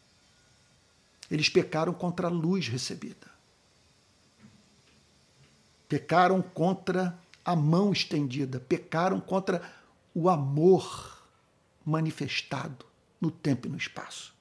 Eles 1.32 1.48
pecaram 1.48 1.92
contra 1.92 2.28
a 2.28 2.30
luz 2.30 2.68
recebida. 2.68 3.32
Pecaram 5.88 6.42
contra 6.42 7.18
a 7.44 7.56
mão 7.56 7.92
estendida. 7.92 8.60
Pecaram 8.60 9.18
contra 9.18 9.62
o 10.14 10.28
amor 10.28 11.26
manifestado 11.84 12.86
no 13.20 13.30
tempo 13.30 13.66
e 13.66 13.70
no 13.70 13.76
espaço. 13.76 14.32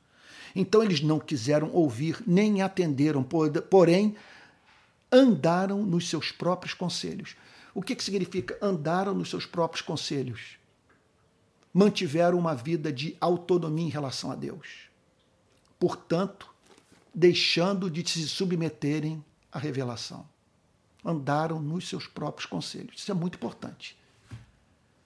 Então 0.55 0.83
eles 0.83 1.01
não 1.01 1.19
quiseram 1.19 1.71
ouvir 1.71 2.21
nem 2.27 2.61
atenderam, 2.61 3.25
porém 3.69 4.15
andaram 5.11 5.83
nos 5.83 6.09
seus 6.09 6.31
próprios 6.31 6.73
conselhos. 6.73 7.35
O 7.73 7.81
que, 7.81 7.95
que 7.95 8.03
significa 8.03 8.57
andaram 8.61 9.13
nos 9.13 9.29
seus 9.29 9.45
próprios 9.45 9.81
conselhos? 9.81 10.59
mantiveram 11.73 12.37
uma 12.37 12.53
vida 12.53 12.91
de 12.91 13.15
autonomia 13.19 13.85
em 13.85 13.89
relação 13.89 14.31
a 14.31 14.35
Deus. 14.35 14.89
Portanto, 15.79 16.50
deixando 17.13 17.89
de 17.89 18.07
se 18.07 18.27
submeterem 18.27 19.23
à 19.51 19.59
revelação. 19.59 20.27
Andaram 21.03 21.59
nos 21.59 21.87
seus 21.87 22.07
próprios 22.07 22.45
conselhos. 22.45 22.97
Isso 22.97 23.11
é 23.11 23.13
muito 23.13 23.35
importante. 23.35 23.97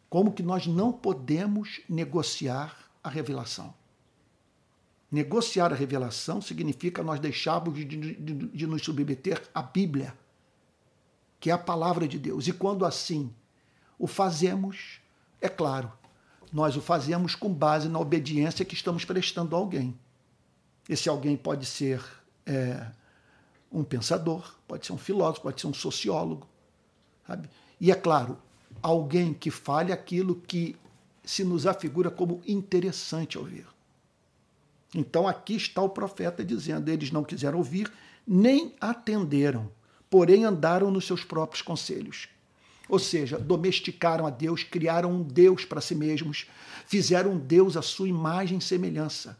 Como 0.09 0.31
que 0.31 0.43
nós 0.43 0.67
não 0.67 0.91
podemos 0.91 1.81
negociar 1.89 2.77
a 3.03 3.09
revelação? 3.09 3.73
Negociar 5.11 5.71
a 5.71 5.75
revelação 5.75 6.41
significa 6.41 7.03
nós 7.03 7.19
deixarmos 7.19 7.75
de, 7.75 7.85
de, 7.85 8.33
de, 8.33 8.67
nos 8.67 8.83
submeter 8.83 9.41
à 9.53 9.61
Bíblia, 9.61 10.15
que 11.39 11.49
é 11.49 11.53
a 11.53 11.57
palavra 11.57 12.07
de 12.07 12.19
Deus. 12.19 12.47
E 12.47 12.53
quando 12.53 12.85
assim 12.85 13.33
o 13.97 14.07
fazemos, 14.07 14.99
é 15.39 15.47
claro, 15.47 15.91
nós 16.51 16.75
o 16.75 16.81
fazemos 16.81 17.35
com 17.35 17.53
base 17.53 17.87
na 17.87 17.99
obediência 17.99 18.65
que 18.65 18.73
estamos 18.73 19.05
prestando 19.05 19.55
a 19.55 19.59
alguém. 19.59 19.97
Esse 20.87 21.09
alguém 21.09 21.35
pode 21.35 21.65
ser 21.65 22.03
é, 22.45 22.85
um 23.71 23.83
pensador, 23.83 24.55
pode 24.67 24.85
ser 24.85 24.93
um 24.93 24.97
filósofo, 24.97 25.41
pode 25.41 25.59
ser 25.59 25.67
um 25.67 25.73
sociólogo. 25.73 26.47
Sabe? 27.27 27.49
E 27.79 27.91
é 27.91 27.95
claro, 27.95 28.37
alguém 28.81 29.33
que 29.33 29.49
fale 29.49 29.91
aquilo 29.91 30.35
que 30.35 30.75
se 31.23 31.43
nos 31.43 31.65
afigura 31.65 32.11
como 32.11 32.41
interessante 32.47 33.37
ouvir. 33.37 33.65
Então 34.93 35.27
aqui 35.27 35.55
está 35.55 35.81
o 35.81 35.89
profeta 35.89 36.43
dizendo: 36.43 36.89
eles 36.89 37.11
não 37.11 37.23
quiseram 37.23 37.57
ouvir, 37.57 37.91
nem 38.25 38.73
atenderam, 38.79 39.69
porém 40.09 40.45
andaram 40.45 40.91
nos 40.91 41.05
seus 41.05 41.23
próprios 41.23 41.61
conselhos. 41.61 42.29
Ou 42.87 42.99
seja, 42.99 43.39
domesticaram 43.39 44.27
a 44.27 44.29
Deus, 44.29 44.63
criaram 44.63 45.11
um 45.11 45.23
Deus 45.23 45.65
para 45.65 45.81
si 45.81 45.95
mesmos, 45.95 46.45
fizeram 46.85 47.31
um 47.31 47.37
Deus 47.37 47.75
à 47.75 47.81
sua 47.81 48.07
imagem 48.07 48.59
e 48.59 48.61
semelhança. 48.61 49.37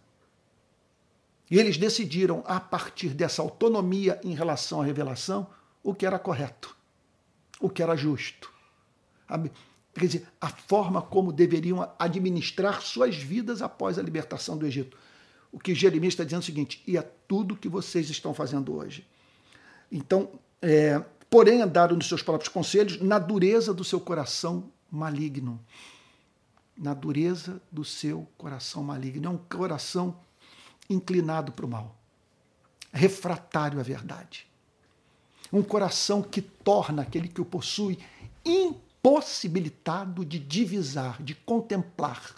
E 1.50 1.60
eles 1.60 1.78
decidiram, 1.78 2.44
a 2.46 2.60
partir 2.60 3.10
dessa 3.10 3.42
autonomia 3.42 4.20
em 4.24 4.34
relação 4.34 4.82
à 4.82 4.86
revelação, 4.86 5.48
o 5.84 5.94
que 5.94 6.06
era 6.06 6.18
correto, 6.18 6.76
o 7.60 7.70
que 7.70 7.84
era 7.84 7.96
justo. 7.96 8.52
Quer 9.94 10.06
dizer, 10.06 10.28
a 10.42 10.50
forma 10.50 11.02
como 11.02 11.32
deveriam 11.32 11.90
administrar 11.98 12.82
suas 12.82 13.16
vidas 13.16 13.62
após 13.62 13.98
a 13.98 14.02
libertação 14.02 14.58
do 14.58 14.66
Egito. 14.66 14.98
O 15.52 15.60
que 15.60 15.74
Jeremias 15.74 16.14
está 16.14 16.24
dizendo 16.24 16.42
é 16.42 16.44
o 16.44 16.46
seguinte: 16.46 16.84
e 16.86 16.98
é 16.98 17.02
tudo 17.02 17.56
que 17.56 17.70
vocês 17.70 18.10
estão 18.10 18.34
fazendo 18.34 18.76
hoje. 18.76 19.08
Então, 19.90 20.32
é, 20.62 21.02
porém 21.30 21.62
andaram 21.62 21.96
nos 21.96 22.08
seus 22.08 22.22
próprios 22.22 22.50
conselhos, 22.50 23.00
na 23.00 23.20
dureza 23.20 23.74
do 23.74 23.84
seu 23.84 24.00
coração 24.00 24.70
maligno. 24.92 25.64
Na 26.78 26.94
dureza 26.94 27.62
do 27.72 27.86
seu 27.86 28.28
coração 28.38 28.84
maligno. 28.84 29.28
É 29.28 29.30
um 29.30 29.38
coração 29.38 30.20
inclinado 30.90 31.52
para 31.52 31.66
o 31.66 31.70
mal, 31.70 31.96
refratário 32.92 33.80
à 33.80 33.84
verdade. 33.84 34.48
Um 35.52 35.62
coração 35.62 36.22
que 36.22 36.42
torna 36.42 37.02
aquele 37.02 37.28
que 37.28 37.42
o 37.42 37.46
possui 37.46 38.00
impossibilitado 38.44 40.26
de 40.26 40.40
divisar, 40.40 41.22
de 41.22 41.36
contemplar 41.36 42.36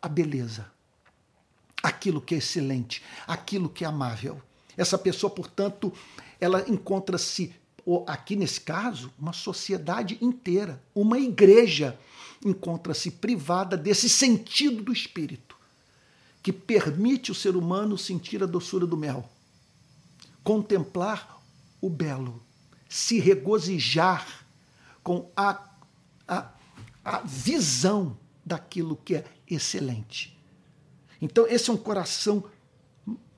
a 0.00 0.08
beleza, 0.08 0.70
aquilo 1.82 2.20
que 2.20 2.34
é 2.34 2.38
excelente, 2.38 3.02
aquilo 3.26 3.68
que 3.68 3.84
é 3.84 3.88
amável. 3.88 4.40
Essa 4.76 4.98
pessoa, 4.98 5.30
portanto, 5.30 5.92
ela 6.40 6.68
encontra-se 6.68 7.54
aqui 8.06 8.36
nesse 8.36 8.60
caso, 8.60 9.12
uma 9.18 9.32
sociedade 9.32 10.18
inteira, 10.20 10.82
uma 10.94 11.18
igreja, 11.18 11.98
encontra-se 12.44 13.10
privada 13.10 13.76
desse 13.76 14.08
sentido 14.08 14.82
do 14.82 14.92
espírito, 14.92 15.56
que 16.42 16.52
permite 16.52 17.30
o 17.30 17.34
ser 17.34 17.56
humano 17.56 17.96
sentir 17.96 18.42
a 18.42 18.46
doçura 18.46 18.86
do 18.86 18.96
mel, 18.96 19.28
contemplar 20.42 21.40
o 21.80 21.88
belo, 21.88 22.42
se 22.88 23.20
regozijar 23.20 24.44
com 25.02 25.30
a, 25.36 25.62
a, 26.26 26.52
a 27.04 27.18
visão 27.20 28.16
daquilo 28.44 28.96
que 28.96 29.16
é 29.16 29.24
excelente. 29.48 30.36
Então, 31.20 31.46
esse 31.46 31.70
é 31.70 31.72
um 31.72 31.76
coração 31.76 32.44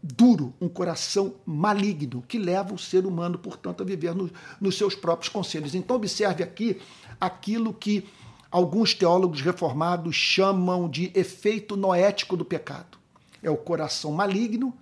duro, 0.03 0.55
um 0.61 0.69
coração 0.69 1.35
maligno, 1.47 2.23
que 2.23 2.39
leva 2.39 2.75
o 2.75 2.79
ser 2.79 3.07
humano, 3.07 3.39
portanto, 3.39 3.83
a 3.83 3.87
viver 3.87 4.15
no, 4.15 4.31
nos 4.61 4.77
seus 4.77 4.95
próprios 4.95 5.31
conselhos. 5.31 5.75
Então, 5.75 5.97
observe 5.97 6.43
aqui 6.43 6.81
aquilo 7.21 7.73
que 7.73 8.07
alguns 8.55 8.95
teólogos 8.95 9.41
reformados 9.41 10.15
chamam 10.15 10.89
de 10.89 11.11
efeito 11.13 11.77
noético 11.77 12.37
do 12.37 12.45
pecado. 12.45 12.97
É 13.43 13.51
o 13.51 13.57
coração 13.57 14.13
maligno 14.13 14.73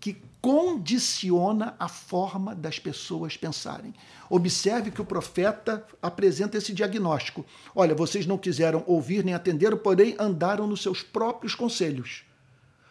que 0.00 0.16
condiciona 0.40 1.76
a 1.78 1.88
forma 1.88 2.54
das 2.54 2.78
pessoas 2.78 3.36
pensarem. 3.36 3.92
Observe 4.30 4.90
que 4.90 5.02
o 5.02 5.04
profeta 5.04 5.86
apresenta 6.00 6.56
esse 6.56 6.72
diagnóstico. 6.72 7.44
Olha, 7.74 7.94
vocês 7.94 8.24
não 8.24 8.38
quiseram 8.38 8.82
ouvir 8.86 9.22
nem 9.22 9.34
atenderam, 9.34 9.76
porém 9.76 10.16
andaram 10.18 10.66
nos 10.66 10.80
seus 10.80 11.02
próprios 11.02 11.54
conselhos. 11.54 12.22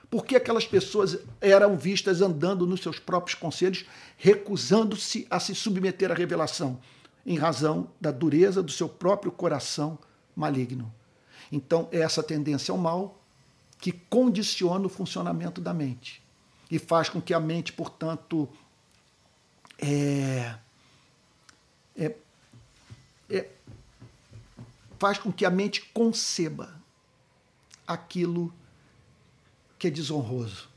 Por 0.08 0.24
que 0.24 0.36
aquelas 0.36 0.68
pessoas 0.68 1.18
eram 1.42 1.76
vistas 1.76 2.22
andando 2.22 2.68
nos 2.68 2.82
seus 2.82 3.00
próprios 3.00 3.34
conselhos, 3.34 3.86
recusando-se 4.16 5.26
a 5.32 5.40
se 5.40 5.56
submeter 5.56 6.12
à 6.12 6.14
revelação, 6.14 6.80
em 7.26 7.40
razão 7.40 7.90
da 8.00 8.12
dureza 8.12 8.62
do 8.62 8.72
seu 8.72 8.88
próprio 8.88 9.32
coração 9.32 9.98
maligno? 10.38 10.94
Então, 11.52 11.90
é 11.92 12.00
essa 12.00 12.22
tendência 12.22 12.72
ao 12.72 12.78
mal 12.78 13.20
que 13.80 13.92
condiciona 13.92 14.86
o 14.86 14.90
funcionamento 14.90 15.60
da 15.60 15.74
mente 15.74 16.22
e 16.70 16.78
faz 16.78 17.10
com 17.10 17.22
que 17.22 17.34
a 17.34 17.40
mente, 17.40 17.74
portanto, 17.74 18.50
é, 19.78 20.56
é, 21.96 22.16
é, 23.30 23.50
faz 25.00 25.18
com 25.18 25.32
que 25.32 25.46
a 25.46 25.50
mente 25.50 25.82
conceba 25.94 26.76
aquilo 27.88 28.54
que 29.80 29.88
é 29.88 29.90
desonroso, 29.90 30.68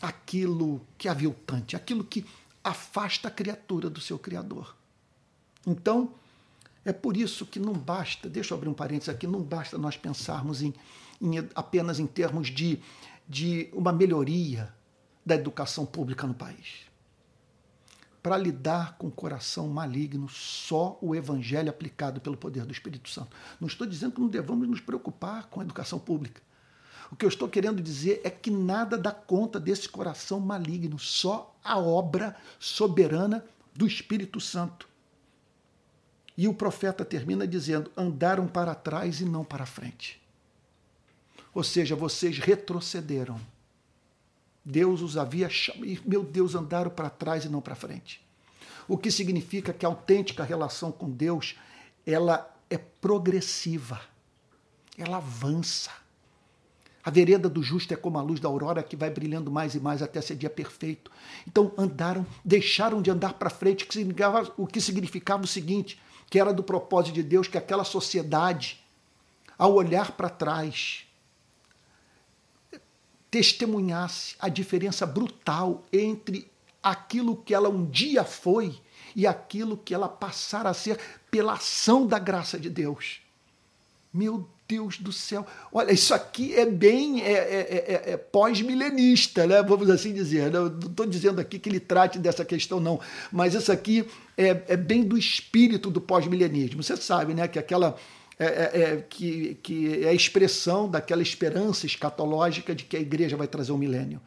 aquilo 0.00 0.86
que 0.96 1.08
é 1.08 1.10
aviltante, 1.10 1.74
aquilo 1.74 2.04
que 2.04 2.24
afasta 2.62 3.28
a 3.28 3.30
criatura 3.30 3.90
do 3.90 4.00
seu 4.00 4.18
Criador. 4.18 4.76
Então, 5.66 6.14
é 6.84 6.92
por 6.92 7.16
isso 7.16 7.46
que 7.46 7.58
não 7.58 7.72
basta, 7.72 8.28
deixa 8.28 8.52
eu 8.52 8.58
abrir 8.58 8.68
um 8.68 8.74
parênteses 8.74 9.08
aqui, 9.08 9.26
não 9.26 9.42
basta 9.42 9.78
nós 9.78 9.96
pensarmos 9.96 10.60
em, 10.60 10.74
em 11.20 11.38
apenas 11.54 11.98
em 11.98 12.06
termos 12.06 12.48
de, 12.48 12.78
de 13.28 13.70
uma 13.72 13.92
melhoria 13.92 14.74
da 15.24 15.34
educação 15.34 15.86
pública 15.86 16.26
no 16.26 16.34
país. 16.34 16.84
Para 18.22 18.36
lidar 18.36 18.96
com 18.96 19.08
o 19.08 19.12
coração 19.12 19.68
maligno, 19.68 20.28
só 20.28 20.98
o 21.00 21.14
evangelho 21.14 21.70
aplicado 21.70 22.20
pelo 22.20 22.36
poder 22.36 22.64
do 22.64 22.72
Espírito 22.72 23.08
Santo. 23.08 23.36
Não 23.60 23.68
estou 23.68 23.86
dizendo 23.86 24.12
que 24.12 24.20
não 24.20 24.28
devamos 24.28 24.68
nos 24.68 24.80
preocupar 24.80 25.46
com 25.48 25.60
a 25.60 25.64
educação 25.64 25.98
pública. 25.98 26.40
O 27.10 27.16
que 27.16 27.24
eu 27.24 27.28
estou 27.28 27.48
querendo 27.48 27.82
dizer 27.82 28.20
é 28.24 28.30
que 28.30 28.50
nada 28.50 28.96
dá 28.96 29.12
conta 29.12 29.60
desse 29.60 29.88
coração 29.88 30.40
maligno, 30.40 30.98
só 30.98 31.54
a 31.62 31.78
obra 31.78 32.34
soberana 32.58 33.44
do 33.74 33.86
Espírito 33.86 34.40
Santo. 34.40 34.88
E 36.36 36.48
o 36.48 36.54
profeta 36.54 37.04
termina 37.04 37.46
dizendo: 37.46 37.90
andaram 37.96 38.46
para 38.46 38.74
trás 38.74 39.20
e 39.20 39.24
não 39.24 39.44
para 39.44 39.66
frente. 39.66 40.20
Ou 41.54 41.62
seja, 41.62 41.94
vocês 41.94 42.38
retrocederam. 42.38 43.40
Deus 44.64 45.02
os 45.02 45.16
havia 45.16 45.48
chamado, 45.48 46.00
meu 46.04 46.24
Deus, 46.24 46.54
andaram 46.54 46.90
para 46.90 47.10
trás 47.10 47.44
e 47.44 47.48
não 47.48 47.60
para 47.60 47.74
frente. 47.74 48.24
O 48.88 48.98
que 48.98 49.10
significa 49.10 49.72
que 49.72 49.86
a 49.86 49.88
autêntica 49.88 50.42
relação 50.42 50.90
com 50.90 51.10
Deus, 51.10 51.56
ela 52.06 52.50
é 52.68 52.78
progressiva. 52.78 54.00
Ela 54.98 55.18
avança. 55.18 55.90
A 57.04 57.10
vereda 57.10 57.50
do 57.50 57.62
justo 57.62 57.92
é 57.92 57.96
como 57.96 58.18
a 58.18 58.22
luz 58.22 58.40
da 58.40 58.48
aurora 58.48 58.82
que 58.82 58.96
vai 58.96 59.10
brilhando 59.10 59.50
mais 59.50 59.74
e 59.74 59.80
mais 59.80 60.02
até 60.02 60.20
ser 60.22 60.36
dia 60.36 60.48
perfeito. 60.48 61.10
Então 61.46 61.70
andaram, 61.76 62.26
deixaram 62.42 63.02
de 63.02 63.10
andar 63.10 63.34
para 63.34 63.50
frente, 63.50 63.86
o 64.56 64.66
que 64.66 64.80
significava 64.80 65.44
o 65.44 65.46
seguinte: 65.46 66.00
que 66.28 66.38
era 66.38 66.52
do 66.52 66.62
propósito 66.62 67.14
de 67.14 67.22
Deus 67.22 67.48
que 67.48 67.58
aquela 67.58 67.84
sociedade, 67.84 68.84
ao 69.58 69.74
olhar 69.74 70.12
para 70.12 70.28
trás, 70.28 71.06
testemunhasse 73.30 74.36
a 74.38 74.48
diferença 74.48 75.04
brutal 75.04 75.82
entre 75.92 76.50
aquilo 76.82 77.36
que 77.36 77.54
ela 77.54 77.68
um 77.68 77.84
dia 77.84 78.22
foi 78.22 78.80
e 79.16 79.26
aquilo 79.26 79.76
que 79.76 79.94
ela 79.94 80.08
passara 80.08 80.70
a 80.70 80.74
ser 80.74 81.00
pela 81.30 81.54
ação 81.54 82.06
da 82.06 82.18
graça 82.18 82.58
de 82.58 82.68
Deus. 82.68 83.20
Meu 84.12 84.48
Deus 84.66 84.98
do 84.98 85.12
céu. 85.12 85.46
Olha, 85.72 85.92
isso 85.92 86.14
aqui 86.14 86.54
é 86.54 86.64
bem 86.64 87.22
é, 87.22 87.32
é, 87.32 88.02
é, 88.06 88.12
é 88.12 88.16
pós-milenista, 88.16 89.46
né? 89.46 89.62
vamos 89.62 89.90
assim 89.90 90.12
dizer. 90.12 90.50
Não 90.50 90.66
estou 90.66 91.06
dizendo 91.06 91.40
aqui 91.40 91.58
que 91.58 91.68
ele 91.68 91.80
trate 91.80 92.18
dessa 92.18 92.44
questão, 92.44 92.80
não. 92.80 93.00
Mas 93.30 93.54
isso 93.54 93.70
aqui 93.70 94.06
é, 94.36 94.62
é 94.68 94.76
bem 94.76 95.02
do 95.02 95.18
espírito 95.18 95.90
do 95.90 96.00
pós-milenismo. 96.00 96.82
Você 96.82 96.96
sabe 96.96 97.34
né, 97.34 97.48
que 97.48 97.58
aquela. 97.58 97.96
É, 98.36 99.04
que, 99.08 99.56
que 99.62 100.02
é 100.04 100.08
a 100.08 100.12
expressão 100.12 100.90
daquela 100.90 101.22
esperança 101.22 101.86
escatológica 101.86 102.74
de 102.74 102.82
que 102.82 102.96
a 102.96 103.00
igreja 103.00 103.36
vai 103.36 103.46
trazer 103.46 103.70
um 103.70 103.78
milênio 103.78 104.20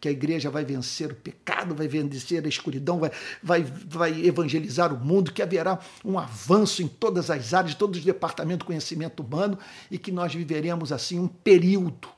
que 0.00 0.08
a 0.08 0.10
igreja 0.10 0.50
vai 0.50 0.64
vencer 0.64 1.12
o 1.12 1.14
pecado, 1.14 1.74
vai 1.74 1.86
vencer 1.86 2.44
a 2.44 2.48
escuridão, 2.48 2.98
vai, 2.98 3.10
vai, 3.42 3.62
vai 3.62 4.26
evangelizar 4.26 4.92
o 4.94 4.98
mundo, 4.98 5.32
que 5.32 5.42
haverá 5.42 5.78
um 6.04 6.18
avanço 6.18 6.82
em 6.82 6.88
todas 6.88 7.30
as 7.30 7.52
áreas, 7.52 7.74
todos 7.74 7.98
os 7.98 8.04
departamentos 8.04 8.60
do 8.60 8.64
conhecimento 8.64 9.22
humano 9.22 9.58
e 9.90 9.98
que 9.98 10.10
nós 10.10 10.34
viveremos 10.34 10.90
assim 10.90 11.18
um 11.18 11.28
período 11.28 12.08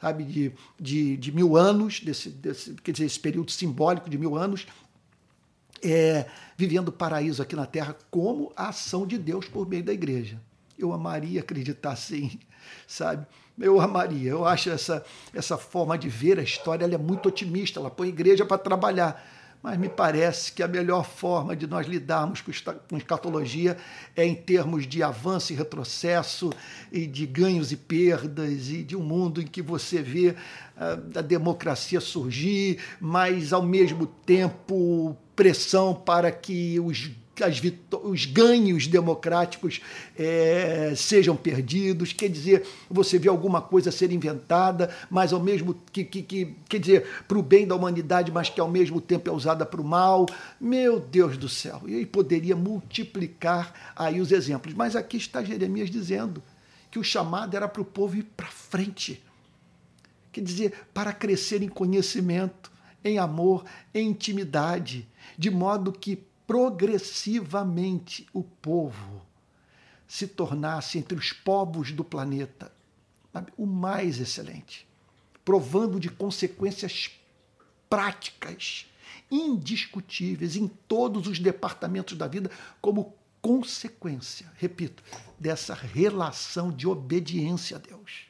sabe, 0.00 0.24
de, 0.24 0.52
de, 0.78 1.16
de 1.16 1.32
mil 1.32 1.56
anos, 1.56 2.00
desse, 2.00 2.28
desse, 2.28 2.74
quer 2.74 2.92
dizer, 2.92 3.06
esse 3.06 3.18
período 3.18 3.50
simbólico 3.50 4.10
de 4.10 4.18
mil 4.18 4.36
anos, 4.36 4.66
é, 5.82 6.26
vivendo 6.56 6.88
o 6.88 6.92
paraíso 6.92 7.42
aqui 7.42 7.56
na 7.56 7.66
Terra 7.66 7.96
como 8.10 8.52
a 8.56 8.68
ação 8.68 9.06
de 9.06 9.18
Deus 9.18 9.46
por 9.46 9.68
meio 9.68 9.82
da 9.82 9.92
igreja. 9.92 10.40
Eu 10.78 10.92
amaria 10.92 11.40
acreditar 11.40 11.92
assim, 11.92 12.38
sabe? 12.86 13.26
Eu 13.58 13.80
amaria. 13.80 14.30
Eu 14.30 14.44
acho 14.44 14.70
essa, 14.70 15.04
essa 15.34 15.56
forma 15.56 15.96
de 15.96 16.08
ver 16.08 16.38
a 16.38 16.42
história 16.42 16.84
ela 16.84 16.94
é 16.94 16.98
muito 16.98 17.28
otimista. 17.28 17.80
Ela 17.80 17.90
põe 17.90 18.08
a 18.08 18.10
igreja 18.10 18.44
para 18.44 18.58
trabalhar. 18.58 19.24
Mas 19.62 19.78
me 19.78 19.88
parece 19.88 20.52
que 20.52 20.62
a 20.62 20.68
melhor 20.68 21.04
forma 21.04 21.56
de 21.56 21.66
nós 21.66 21.86
lidarmos 21.86 22.40
com 22.40 22.96
escatologia 22.96 23.76
é 24.14 24.24
em 24.24 24.34
termos 24.34 24.86
de 24.86 25.02
avanço 25.02 25.52
e 25.52 25.56
retrocesso, 25.56 26.52
e 26.92 27.06
de 27.06 27.26
ganhos 27.26 27.72
e 27.72 27.76
perdas, 27.76 28.68
e 28.68 28.84
de 28.84 28.94
um 28.94 29.02
mundo 29.02 29.40
em 29.40 29.46
que 29.46 29.60
você 29.60 30.00
vê 30.00 30.36
ah, 30.76 30.98
a 31.16 31.20
democracia 31.20 32.00
surgir, 32.00 32.78
mas 33.00 33.52
ao 33.52 33.62
mesmo 33.62 34.06
tempo 34.06 35.16
pressão 35.34 35.94
para 35.94 36.30
que 36.30 36.78
os 36.78 37.10
as 37.44 37.60
os 38.02 38.24
ganhos 38.24 38.86
democráticos 38.86 39.80
é, 40.18 40.92
sejam 40.96 41.36
perdidos, 41.36 42.12
quer 42.12 42.28
dizer, 42.28 42.66
você 42.88 43.18
vê 43.18 43.28
alguma 43.28 43.60
coisa 43.60 43.90
ser 43.90 44.12
inventada, 44.12 44.94
mas 45.10 45.32
ao 45.32 45.40
mesmo 45.40 45.74
que, 45.92 46.04
que, 46.04 46.22
que 46.22 46.56
quer 46.68 46.78
dizer, 46.78 47.06
para 47.26 47.38
o 47.38 47.42
bem 47.42 47.66
da 47.66 47.74
humanidade, 47.74 48.32
mas 48.32 48.48
que 48.48 48.60
ao 48.60 48.68
mesmo 48.68 49.00
tempo 49.00 49.28
é 49.28 49.32
usada 49.32 49.66
para 49.66 49.80
o 49.80 49.84
mal. 49.84 50.26
Meu 50.60 50.98
Deus 50.98 51.36
do 51.36 51.48
céu! 51.48 51.82
E 51.86 52.06
poderia 52.06 52.56
multiplicar 52.56 53.92
aí 53.94 54.20
os 54.20 54.32
exemplos. 54.32 54.74
Mas 54.74 54.96
aqui 54.96 55.16
está 55.16 55.42
Jeremias 55.42 55.90
dizendo 55.90 56.42
que 56.90 56.98
o 56.98 57.04
chamado 57.04 57.56
era 57.56 57.68
para 57.68 57.82
o 57.82 57.84
povo 57.84 58.16
ir 58.16 58.24
para 58.36 58.46
frente. 58.46 59.22
Quer 60.32 60.40
dizer, 60.42 60.72
para 60.92 61.12
crescer 61.12 61.62
em 61.62 61.68
conhecimento, 61.68 62.70
em 63.04 63.18
amor, 63.18 63.64
em 63.94 64.08
intimidade, 64.08 65.06
de 65.38 65.50
modo 65.50 65.92
que 65.92 66.24
progressivamente 66.46 68.26
o 68.32 68.42
povo 68.42 69.22
se 70.06 70.26
tornasse 70.26 70.98
entre 70.98 71.18
os 71.18 71.32
povos 71.32 71.92
do 71.92 72.04
planeta 72.04 72.72
o 73.56 73.66
mais 73.66 74.18
excelente, 74.18 74.86
provando 75.44 76.00
de 76.00 76.08
consequências 76.08 77.10
práticas, 77.90 78.86
indiscutíveis 79.30 80.56
em 80.56 80.68
todos 80.68 81.26
os 81.26 81.38
departamentos 81.38 82.16
da 82.16 82.26
vida, 82.26 82.50
como 82.80 83.14
consequência, 83.42 84.50
repito, 84.56 85.02
dessa 85.38 85.74
relação 85.74 86.70
de 86.70 86.86
obediência 86.86 87.76
a 87.76 87.80
Deus. 87.80 88.26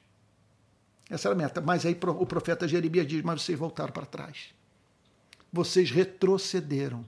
Essa 1.08 1.28
era 1.28 1.34
a 1.34 1.38
meta. 1.38 1.60
Mas 1.60 1.86
aí 1.86 1.96
o 2.02 2.26
profeta 2.26 2.66
Jeremias 2.66 3.06
diz: 3.06 3.22
Mas 3.22 3.42
vocês 3.42 3.58
voltaram 3.58 3.92
para 3.92 4.04
trás. 4.04 4.52
Vocês 5.52 5.90
retrocederam 5.90 7.04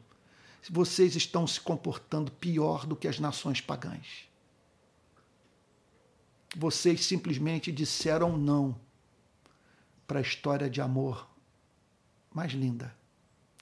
vocês 0.70 1.14
estão 1.16 1.46
se 1.46 1.60
comportando 1.60 2.30
pior 2.32 2.86
do 2.86 2.96
que 2.96 3.08
as 3.08 3.18
nações 3.18 3.60
pagãs. 3.60 4.28
Vocês 6.56 7.04
simplesmente 7.04 7.70
disseram 7.70 8.36
não 8.36 8.78
para 10.06 10.18
a 10.18 10.22
história 10.22 10.68
de 10.68 10.80
amor 10.80 11.28
mais 12.32 12.52
linda 12.52 12.94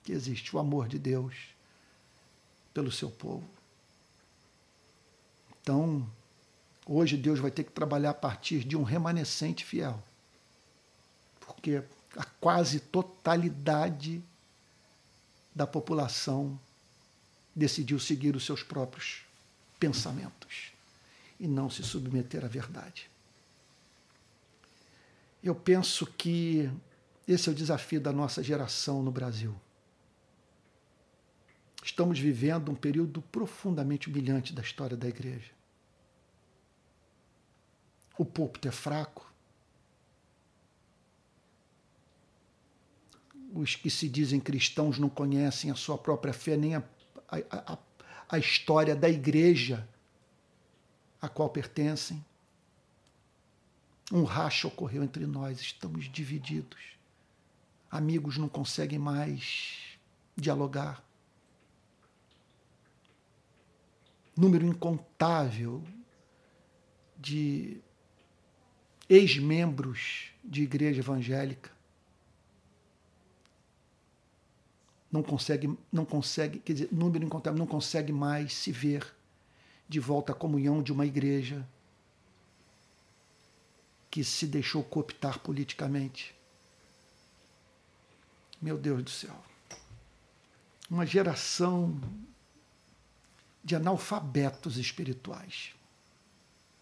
que 0.02 0.12
existe 0.12 0.54
o 0.54 0.58
amor 0.58 0.86
de 0.86 0.98
Deus 0.98 1.34
pelo 2.72 2.92
seu 2.92 3.10
povo. 3.10 3.44
Então, 5.60 6.08
hoje 6.86 7.16
Deus 7.16 7.40
vai 7.40 7.50
ter 7.50 7.64
que 7.64 7.72
trabalhar 7.72 8.10
a 8.10 8.14
partir 8.14 8.62
de 8.62 8.76
um 8.76 8.84
remanescente 8.84 9.64
fiel. 9.64 10.00
Porque 11.40 11.82
a 12.16 12.24
quase 12.40 12.78
totalidade 12.78 14.22
da 15.52 15.66
população 15.66 16.58
decidiu 17.56 17.98
seguir 17.98 18.36
os 18.36 18.44
seus 18.44 18.62
próprios 18.62 19.24
pensamentos 19.80 20.72
e 21.40 21.48
não 21.48 21.70
se 21.70 21.82
submeter 21.82 22.44
à 22.44 22.48
verdade. 22.48 23.10
Eu 25.42 25.54
penso 25.54 26.06
que 26.06 26.70
esse 27.26 27.48
é 27.48 27.52
o 27.52 27.54
desafio 27.54 28.00
da 28.00 28.12
nossa 28.12 28.42
geração 28.42 29.02
no 29.02 29.10
Brasil. 29.10 29.54
Estamos 31.82 32.18
vivendo 32.18 32.70
um 32.70 32.74
período 32.74 33.22
profundamente 33.22 34.08
humilhante 34.08 34.52
da 34.52 34.60
história 34.60 34.96
da 34.96 35.08
igreja. 35.08 35.50
O 38.18 38.24
púlpito 38.24 38.68
é 38.68 38.72
fraco. 38.72 39.30
Os 43.52 43.76
que 43.76 43.88
se 43.88 44.08
dizem 44.08 44.40
cristãos 44.40 44.98
não 44.98 45.08
conhecem 45.08 45.70
a 45.70 45.74
sua 45.74 45.96
própria 45.96 46.32
fé 46.32 46.56
nem 46.56 46.74
a 46.74 46.82
a, 47.28 47.72
a, 47.72 47.78
a 48.28 48.38
história 48.38 48.94
da 48.94 49.08
igreja 49.08 49.88
a 51.20 51.28
qual 51.28 51.48
pertencem. 51.48 52.24
Um 54.12 54.24
racha 54.24 54.68
ocorreu 54.68 55.02
entre 55.02 55.26
nós, 55.26 55.60
estamos 55.60 56.10
divididos. 56.10 56.96
Amigos 57.90 58.36
não 58.38 58.48
conseguem 58.48 58.98
mais 58.98 59.98
dialogar. 60.36 61.06
número 64.36 64.66
incontável 64.66 65.82
de 67.16 67.80
ex-membros 69.08 70.30
de 70.44 70.62
igreja 70.62 71.00
evangélica 71.00 71.74
não 75.10 75.22
consegue, 75.22 75.76
não 75.92 76.04
consegue, 76.04 76.58
quer 76.58 76.72
dizer, 76.72 76.88
número 76.92 77.24
incontável, 77.24 77.58
não 77.58 77.66
consegue 77.66 78.12
mais 78.12 78.54
se 78.54 78.72
ver 78.72 79.14
de 79.88 80.00
volta 80.00 80.32
à 80.32 80.34
comunhão 80.34 80.82
de 80.82 80.92
uma 80.92 81.06
igreja 81.06 81.66
que 84.10 84.24
se 84.24 84.46
deixou 84.46 84.82
cooptar 84.82 85.38
politicamente. 85.38 86.34
Meu 88.60 88.76
Deus 88.76 89.02
do 89.02 89.10
céu. 89.10 89.36
Uma 90.90 91.06
geração 91.06 92.00
de 93.62 93.76
analfabetos 93.76 94.76
espirituais. 94.76 95.74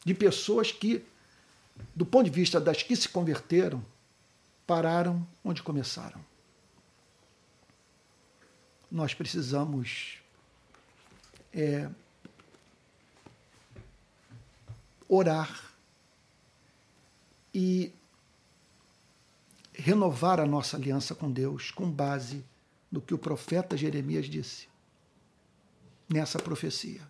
De 0.04 0.14
pessoas 0.14 0.70
que, 0.70 1.04
do 1.94 2.06
ponto 2.06 2.24
de 2.24 2.30
vista 2.30 2.60
das 2.60 2.82
que 2.82 2.94
se 2.94 3.08
converteram, 3.08 3.84
pararam 4.66 5.26
onde 5.42 5.62
começaram 5.62 6.33
nós 8.94 9.12
precisamos 9.12 10.18
é, 11.52 11.90
orar 15.08 15.74
e 17.52 17.92
renovar 19.72 20.38
a 20.38 20.46
nossa 20.46 20.76
aliança 20.76 21.12
com 21.12 21.28
Deus 21.28 21.72
com 21.72 21.90
base 21.90 22.44
no 22.88 23.00
que 23.00 23.12
o 23.12 23.18
profeta 23.18 23.76
Jeremias 23.76 24.26
disse 24.26 24.68
nessa 26.08 26.38
profecia, 26.38 27.02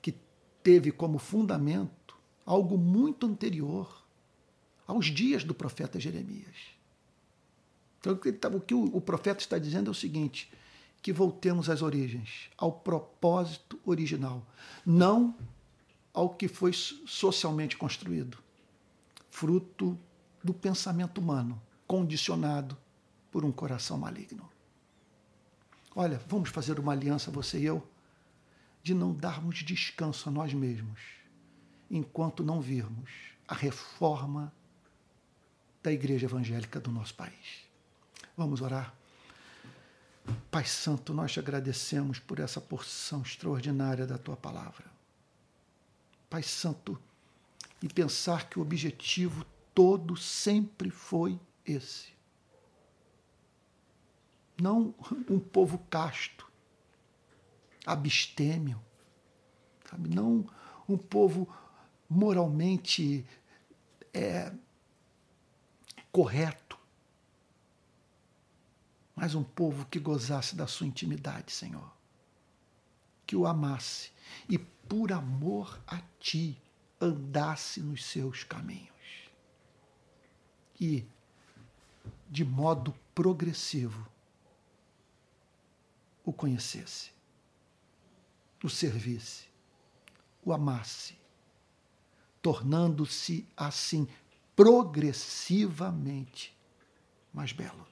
que 0.00 0.16
teve 0.62 0.90
como 0.90 1.18
fundamento 1.18 2.16
algo 2.46 2.78
muito 2.78 3.26
anterior 3.26 4.02
aos 4.86 5.04
dias 5.04 5.44
do 5.44 5.52
profeta 5.52 6.00
Jeremias. 6.00 6.56
Então, 8.00 8.14
o 8.56 8.60
que 8.60 8.74
o 8.74 9.00
profeta 9.02 9.40
está 9.40 9.58
dizendo 9.58 9.88
é 9.88 9.90
o 9.90 9.94
seguinte: 9.94 10.50
que 11.02 11.12
voltemos 11.12 11.68
às 11.68 11.82
origens, 11.82 12.48
ao 12.56 12.70
propósito 12.70 13.78
original, 13.84 14.46
não 14.86 15.36
ao 16.14 16.30
que 16.30 16.46
foi 16.46 16.72
socialmente 16.72 17.76
construído, 17.76 18.38
fruto 19.28 19.98
do 20.44 20.54
pensamento 20.54 21.18
humano, 21.18 21.60
condicionado 21.88 22.78
por 23.32 23.44
um 23.44 23.50
coração 23.50 23.98
maligno. 23.98 24.48
Olha, 25.94 26.22
vamos 26.28 26.50
fazer 26.50 26.78
uma 26.78 26.92
aliança, 26.92 27.30
você 27.30 27.58
e 27.58 27.64
eu, 27.64 27.86
de 28.82 28.94
não 28.94 29.12
darmos 29.12 29.58
descanso 29.58 30.28
a 30.28 30.32
nós 30.32 30.54
mesmos, 30.54 31.00
enquanto 31.90 32.44
não 32.44 32.60
virmos 32.60 33.10
a 33.48 33.54
reforma 33.54 34.52
da 35.82 35.92
igreja 35.92 36.26
evangélica 36.26 36.78
do 36.80 36.90
nosso 36.92 37.14
país. 37.14 37.66
Vamos 38.36 38.60
orar. 38.60 38.94
Pai 40.50 40.64
Santo, 40.64 41.12
nós 41.12 41.32
te 41.32 41.40
agradecemos 41.40 42.18
por 42.18 42.38
essa 42.38 42.60
porção 42.60 43.22
extraordinária 43.22 44.06
da 44.06 44.18
tua 44.18 44.36
palavra. 44.36 44.84
Pai 46.28 46.42
Santo, 46.42 47.00
e 47.82 47.88
pensar 47.88 48.48
que 48.48 48.58
o 48.58 48.62
objetivo 48.62 49.44
todo 49.74 50.16
sempre 50.16 50.90
foi 50.90 51.38
esse. 51.66 52.12
Não 54.60 54.94
um 55.28 55.40
povo 55.40 55.78
casto, 55.90 56.46
abstêmio, 57.84 58.80
sabe? 59.90 60.14
não 60.14 60.46
um 60.88 60.96
povo 60.96 61.48
moralmente 62.08 63.26
é, 64.12 64.52
correto, 66.12 66.61
mas 69.14 69.34
um 69.34 69.44
povo 69.44 69.84
que 69.86 69.98
gozasse 69.98 70.56
da 70.56 70.66
sua 70.66 70.86
intimidade, 70.86 71.52
Senhor. 71.52 71.92
Que 73.26 73.36
o 73.36 73.46
amasse 73.46 74.10
e, 74.48 74.56
por 74.58 75.12
amor 75.12 75.78
a 75.86 76.00
ti, 76.18 76.58
andasse 77.00 77.80
nos 77.80 78.04
seus 78.04 78.44
caminhos. 78.44 78.90
E, 80.80 81.06
de 82.28 82.44
modo 82.44 82.94
progressivo, 83.14 84.06
o 86.24 86.32
conhecesse, 86.32 87.10
o 88.62 88.68
servisse, 88.68 89.46
o 90.44 90.52
amasse, 90.52 91.16
tornando-se 92.40 93.46
assim 93.56 94.06
progressivamente 94.54 96.56
mais 97.32 97.52
belo. 97.52 97.91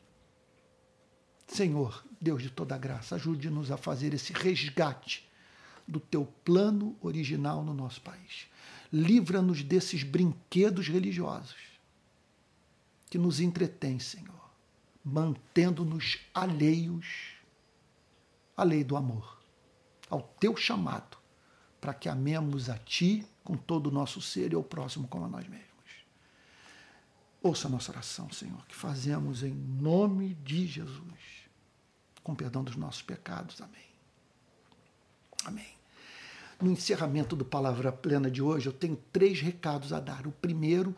Senhor, 1.53 2.05
Deus 2.21 2.43
de 2.43 2.49
toda 2.49 2.79
graça, 2.79 3.17
ajude-nos 3.17 3.73
a 3.73 3.77
fazer 3.77 4.15
esse 4.15 4.33
resgate 4.33 5.29
do 5.87 5.99
teu 5.99 6.25
plano 6.45 6.97
original 7.01 7.65
no 7.65 7.75
nosso 7.75 8.01
país. 8.03 8.47
Livra-nos 8.93 9.61
desses 9.63 10.05
brinquedos 10.05 10.87
religiosos 10.87 11.57
que 13.11 13.19
nos 13.19 13.41
entretêm, 13.41 13.99
Senhor, 13.99 14.51
mantendo-nos 15.05 16.19
alheios 16.33 17.35
à 18.57 18.63
lei 18.63 18.85
do 18.85 18.97
amor, 18.97 19.43
ao 20.09 20.23
teu 20.39 20.57
chamado, 20.57 21.19
para 21.81 21.93
que 21.93 22.09
amemos 22.09 22.71
a 22.71 22.79
ti 22.79 23.27
com 23.43 23.57
todo 23.57 23.89
o 23.89 23.93
nosso 23.93 24.23
ser 24.23 24.53
e 24.53 24.55
ao 24.55 24.63
próximo 24.63 25.09
como 25.09 25.25
a 25.25 25.29
nós 25.29 25.49
mesmos. 25.49 25.67
Ouça 27.43 27.67
a 27.67 27.71
nossa 27.71 27.91
oração, 27.91 28.31
Senhor, 28.31 28.65
que 28.67 28.77
fazemos 28.77 29.43
em 29.43 29.53
nome 29.53 30.35
de 30.35 30.67
Jesus 30.67 31.40
com 32.23 32.35
perdão 32.35 32.63
dos 32.63 32.77
nossos 32.77 33.03
pecados. 33.03 33.61
Amém. 33.61 33.91
Amém. 35.45 35.81
No 36.61 36.71
encerramento 36.71 37.35
do 37.35 37.45
Palavra 37.45 37.91
Plena 37.91 38.31
de 38.31 38.43
hoje, 38.43 38.67
eu 38.67 38.73
tenho 38.73 38.99
três 39.13 39.41
recados 39.41 39.93
a 39.93 40.01
dar. 40.01 40.27
O 40.27 40.33
primeiro, 40.33 40.95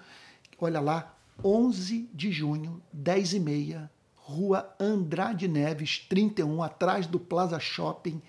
olha 0.58 0.80
lá, 0.80 1.14
11 1.44 2.08
de 2.12 2.32
junho, 2.32 2.82
10 2.92 3.34
e 3.34 3.40
meia, 3.40 3.90
Rua 4.16 4.74
Andrade 4.78 5.46
Neves, 5.46 6.04
31, 6.08 6.62
atrás 6.62 7.06
do 7.06 7.18
Plaza 7.18 7.60
Shopping, 7.60 8.20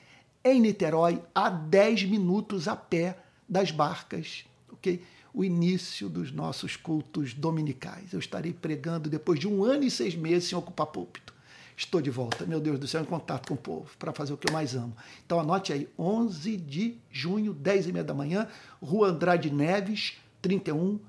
em 0.44 0.62
Niterói, 0.62 1.24
a 1.34 1.50
10 1.50 2.04
minutos 2.04 2.68
a 2.68 2.76
pé 2.76 3.18
das 3.50 3.72
barcas, 3.72 4.46
ok? 4.72 5.04
O 5.34 5.44
início 5.44 6.10
dos 6.10 6.32
nossos 6.32 6.76
cultos 6.76 7.34
dominicais. 7.34 8.14
Eu 8.14 8.20
estarei 8.20 8.54
pregando 8.54 9.10
depois 9.10 9.40
de 9.40 9.48
um 9.48 9.64
ano 9.64 9.84
e 9.84 9.90
seis 9.90 10.16
meses 10.16 10.50
sem 10.50 10.58
ocupar 10.58 10.88
púlpito 10.88 11.34
estou 11.76 12.02
de 12.02 12.10
volta, 12.10 12.46
meu 12.46 12.60
Deus 12.60 12.80
do 12.80 12.88
céu, 12.88 13.02
em 13.02 13.06
contato 13.06 13.48
com 13.48 13.54
o 13.54 13.58
povo, 13.58 13.90
para 13.98 14.14
fazer 14.14 14.34
o 14.34 14.38
que 14.38 14.50
eu 14.50 14.54
mais 14.54 14.76
amo. 14.76 14.96
Então 15.26 15.40
anote 15.40 15.74
aí, 15.74 15.90
11 15.98 16.58
de 16.58 16.98
junho, 17.12 17.54
10 17.54 17.88
e 17.88 17.92
meia 17.92 18.04
da 18.04 18.14
manhã, 18.14 18.48
Rua 18.82 19.10
Andrade 19.10 19.52
Neves, 19.52 20.14
31, 20.42 21.00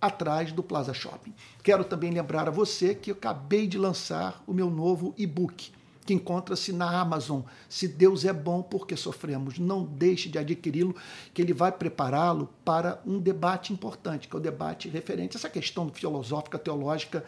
atrás 0.00 0.52
do 0.52 0.62
Plaza 0.62 0.92
Shopping. 0.92 1.32
Quero 1.62 1.84
também 1.84 2.10
lembrar 2.10 2.48
a 2.48 2.50
você 2.50 2.94
que 2.94 3.10
eu 3.10 3.14
acabei 3.14 3.66
de 3.66 3.78
lançar 3.78 4.42
o 4.46 4.52
meu 4.52 4.68
novo 4.70 5.14
e-book, 5.16 5.72
que 6.04 6.12
encontra-se 6.12 6.72
na 6.72 7.00
Amazon. 7.00 7.42
Se 7.68 7.88
Deus 7.88 8.24
é 8.24 8.32
bom, 8.32 8.62
porque 8.62 8.96
sofremos? 8.96 9.58
Não 9.58 9.84
deixe 9.84 10.28
de 10.28 10.38
adquiri-lo, 10.38 10.94
que 11.32 11.40
ele 11.40 11.52
vai 11.52 11.72
prepará-lo 11.72 12.48
para 12.64 13.00
um 13.06 13.18
debate 13.18 13.72
importante, 13.72 14.28
que 14.28 14.36
é 14.36 14.38
o 14.38 14.42
debate 14.42 14.88
referente 14.88 15.36
a 15.36 15.38
essa 15.38 15.48
questão 15.48 15.88
filosófica, 15.88 16.58
teológica, 16.58 17.24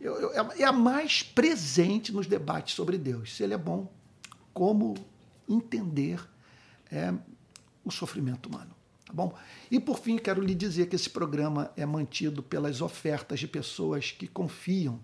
é, 0.00 0.62
é 0.62 0.64
a 0.64 0.72
mais 0.72 1.22
presente 1.22 2.12
nos 2.12 2.26
debates 2.26 2.74
sobre 2.74 2.98
Deus. 2.98 3.34
Se 3.34 3.42
ele 3.42 3.54
é 3.54 3.58
bom, 3.58 3.90
como 4.52 4.94
entender 5.48 6.20
é, 6.90 7.12
o 7.84 7.90
sofrimento 7.90 8.48
humano. 8.48 8.76
Tá 9.06 9.14
bom? 9.14 9.34
E 9.70 9.80
por 9.80 9.98
fim, 9.98 10.18
quero 10.18 10.42
lhe 10.42 10.54
dizer 10.54 10.86
que 10.86 10.94
esse 10.94 11.08
programa 11.08 11.72
é 11.76 11.86
mantido 11.86 12.42
pelas 12.42 12.82
ofertas 12.82 13.40
de 13.40 13.48
pessoas 13.48 14.10
que 14.10 14.28
confiam 14.28 15.00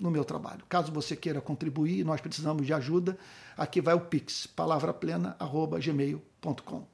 no 0.00 0.10
meu 0.10 0.24
trabalho. 0.24 0.64
Caso 0.68 0.90
você 0.92 1.16
queira 1.16 1.40
contribuir, 1.40 2.04
nós 2.04 2.20
precisamos 2.20 2.66
de 2.66 2.72
ajuda, 2.72 3.18
aqui 3.56 3.80
vai 3.80 3.94
o 3.94 4.00
Pix, 4.00 4.46
palavraplena.gmail.com. 4.46 6.86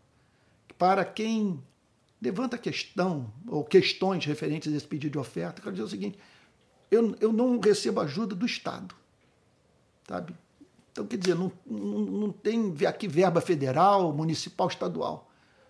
Para 0.79 1.05
quem 1.05 1.63
levanta 2.21 2.57
questão 2.57 3.33
ou 3.47 3.65
questões 3.65 4.25
referentes 4.25 4.73
a 4.73 4.77
esse 4.77 4.87
pedido 4.87 5.13
de 5.13 5.19
oferta, 5.19 5.61
quero 5.61 5.75
dizer 5.75 5.85
o 5.85 5.89
seguinte: 5.89 6.19
eu, 6.91 7.15
eu 7.21 7.31
não 7.33 7.61
recebo 7.61 8.01
ajuda 8.01 8.35
do 8.35 8.47
Estado. 8.47 8.95
Sabe? 10.09 10.35
Então, 10.93 11.07
quer 11.07 11.17
dizer, 11.17 11.35
não, 11.35 11.51
não, 11.67 12.01
não 12.01 12.33
tem 12.33 12.75
aqui 12.87 13.09
verba 13.09 13.41
federal, 13.41 14.13
municipal, 14.13 14.69
estadual. 14.69 15.29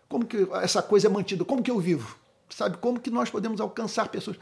Como 0.09 0.27
que 0.27 0.49
essa 0.63 0.83
coisa 0.83 1.07
é 1.09 1.11
mantida? 1.11 1.45
Como 1.45 1.63
que 1.63 1.71
eu 1.71 1.79
vivo? 1.81 2.19
Sabe? 2.51 2.77
Como 2.79 3.01
que 3.01 3.11
nós 3.11 3.31
podemos 3.31 3.61
alcançar 3.61 4.09
pessoas? 4.09 4.37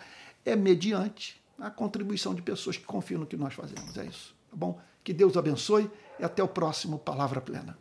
É 0.44 0.56
mediante 0.56 1.41
a 1.62 1.70
contribuição 1.70 2.34
de 2.34 2.42
pessoas 2.42 2.76
que 2.76 2.84
confiam 2.84 3.20
no 3.20 3.26
que 3.26 3.36
nós 3.36 3.54
fazemos. 3.54 3.96
É 3.96 4.04
isso. 4.04 4.34
Tá 4.50 4.56
bom? 4.56 4.80
Que 5.04 5.12
Deus 5.12 5.36
abençoe 5.36 5.88
e 6.18 6.24
até 6.24 6.42
o 6.42 6.48
próximo 6.48 6.98
Palavra 6.98 7.40
Plena. 7.40 7.78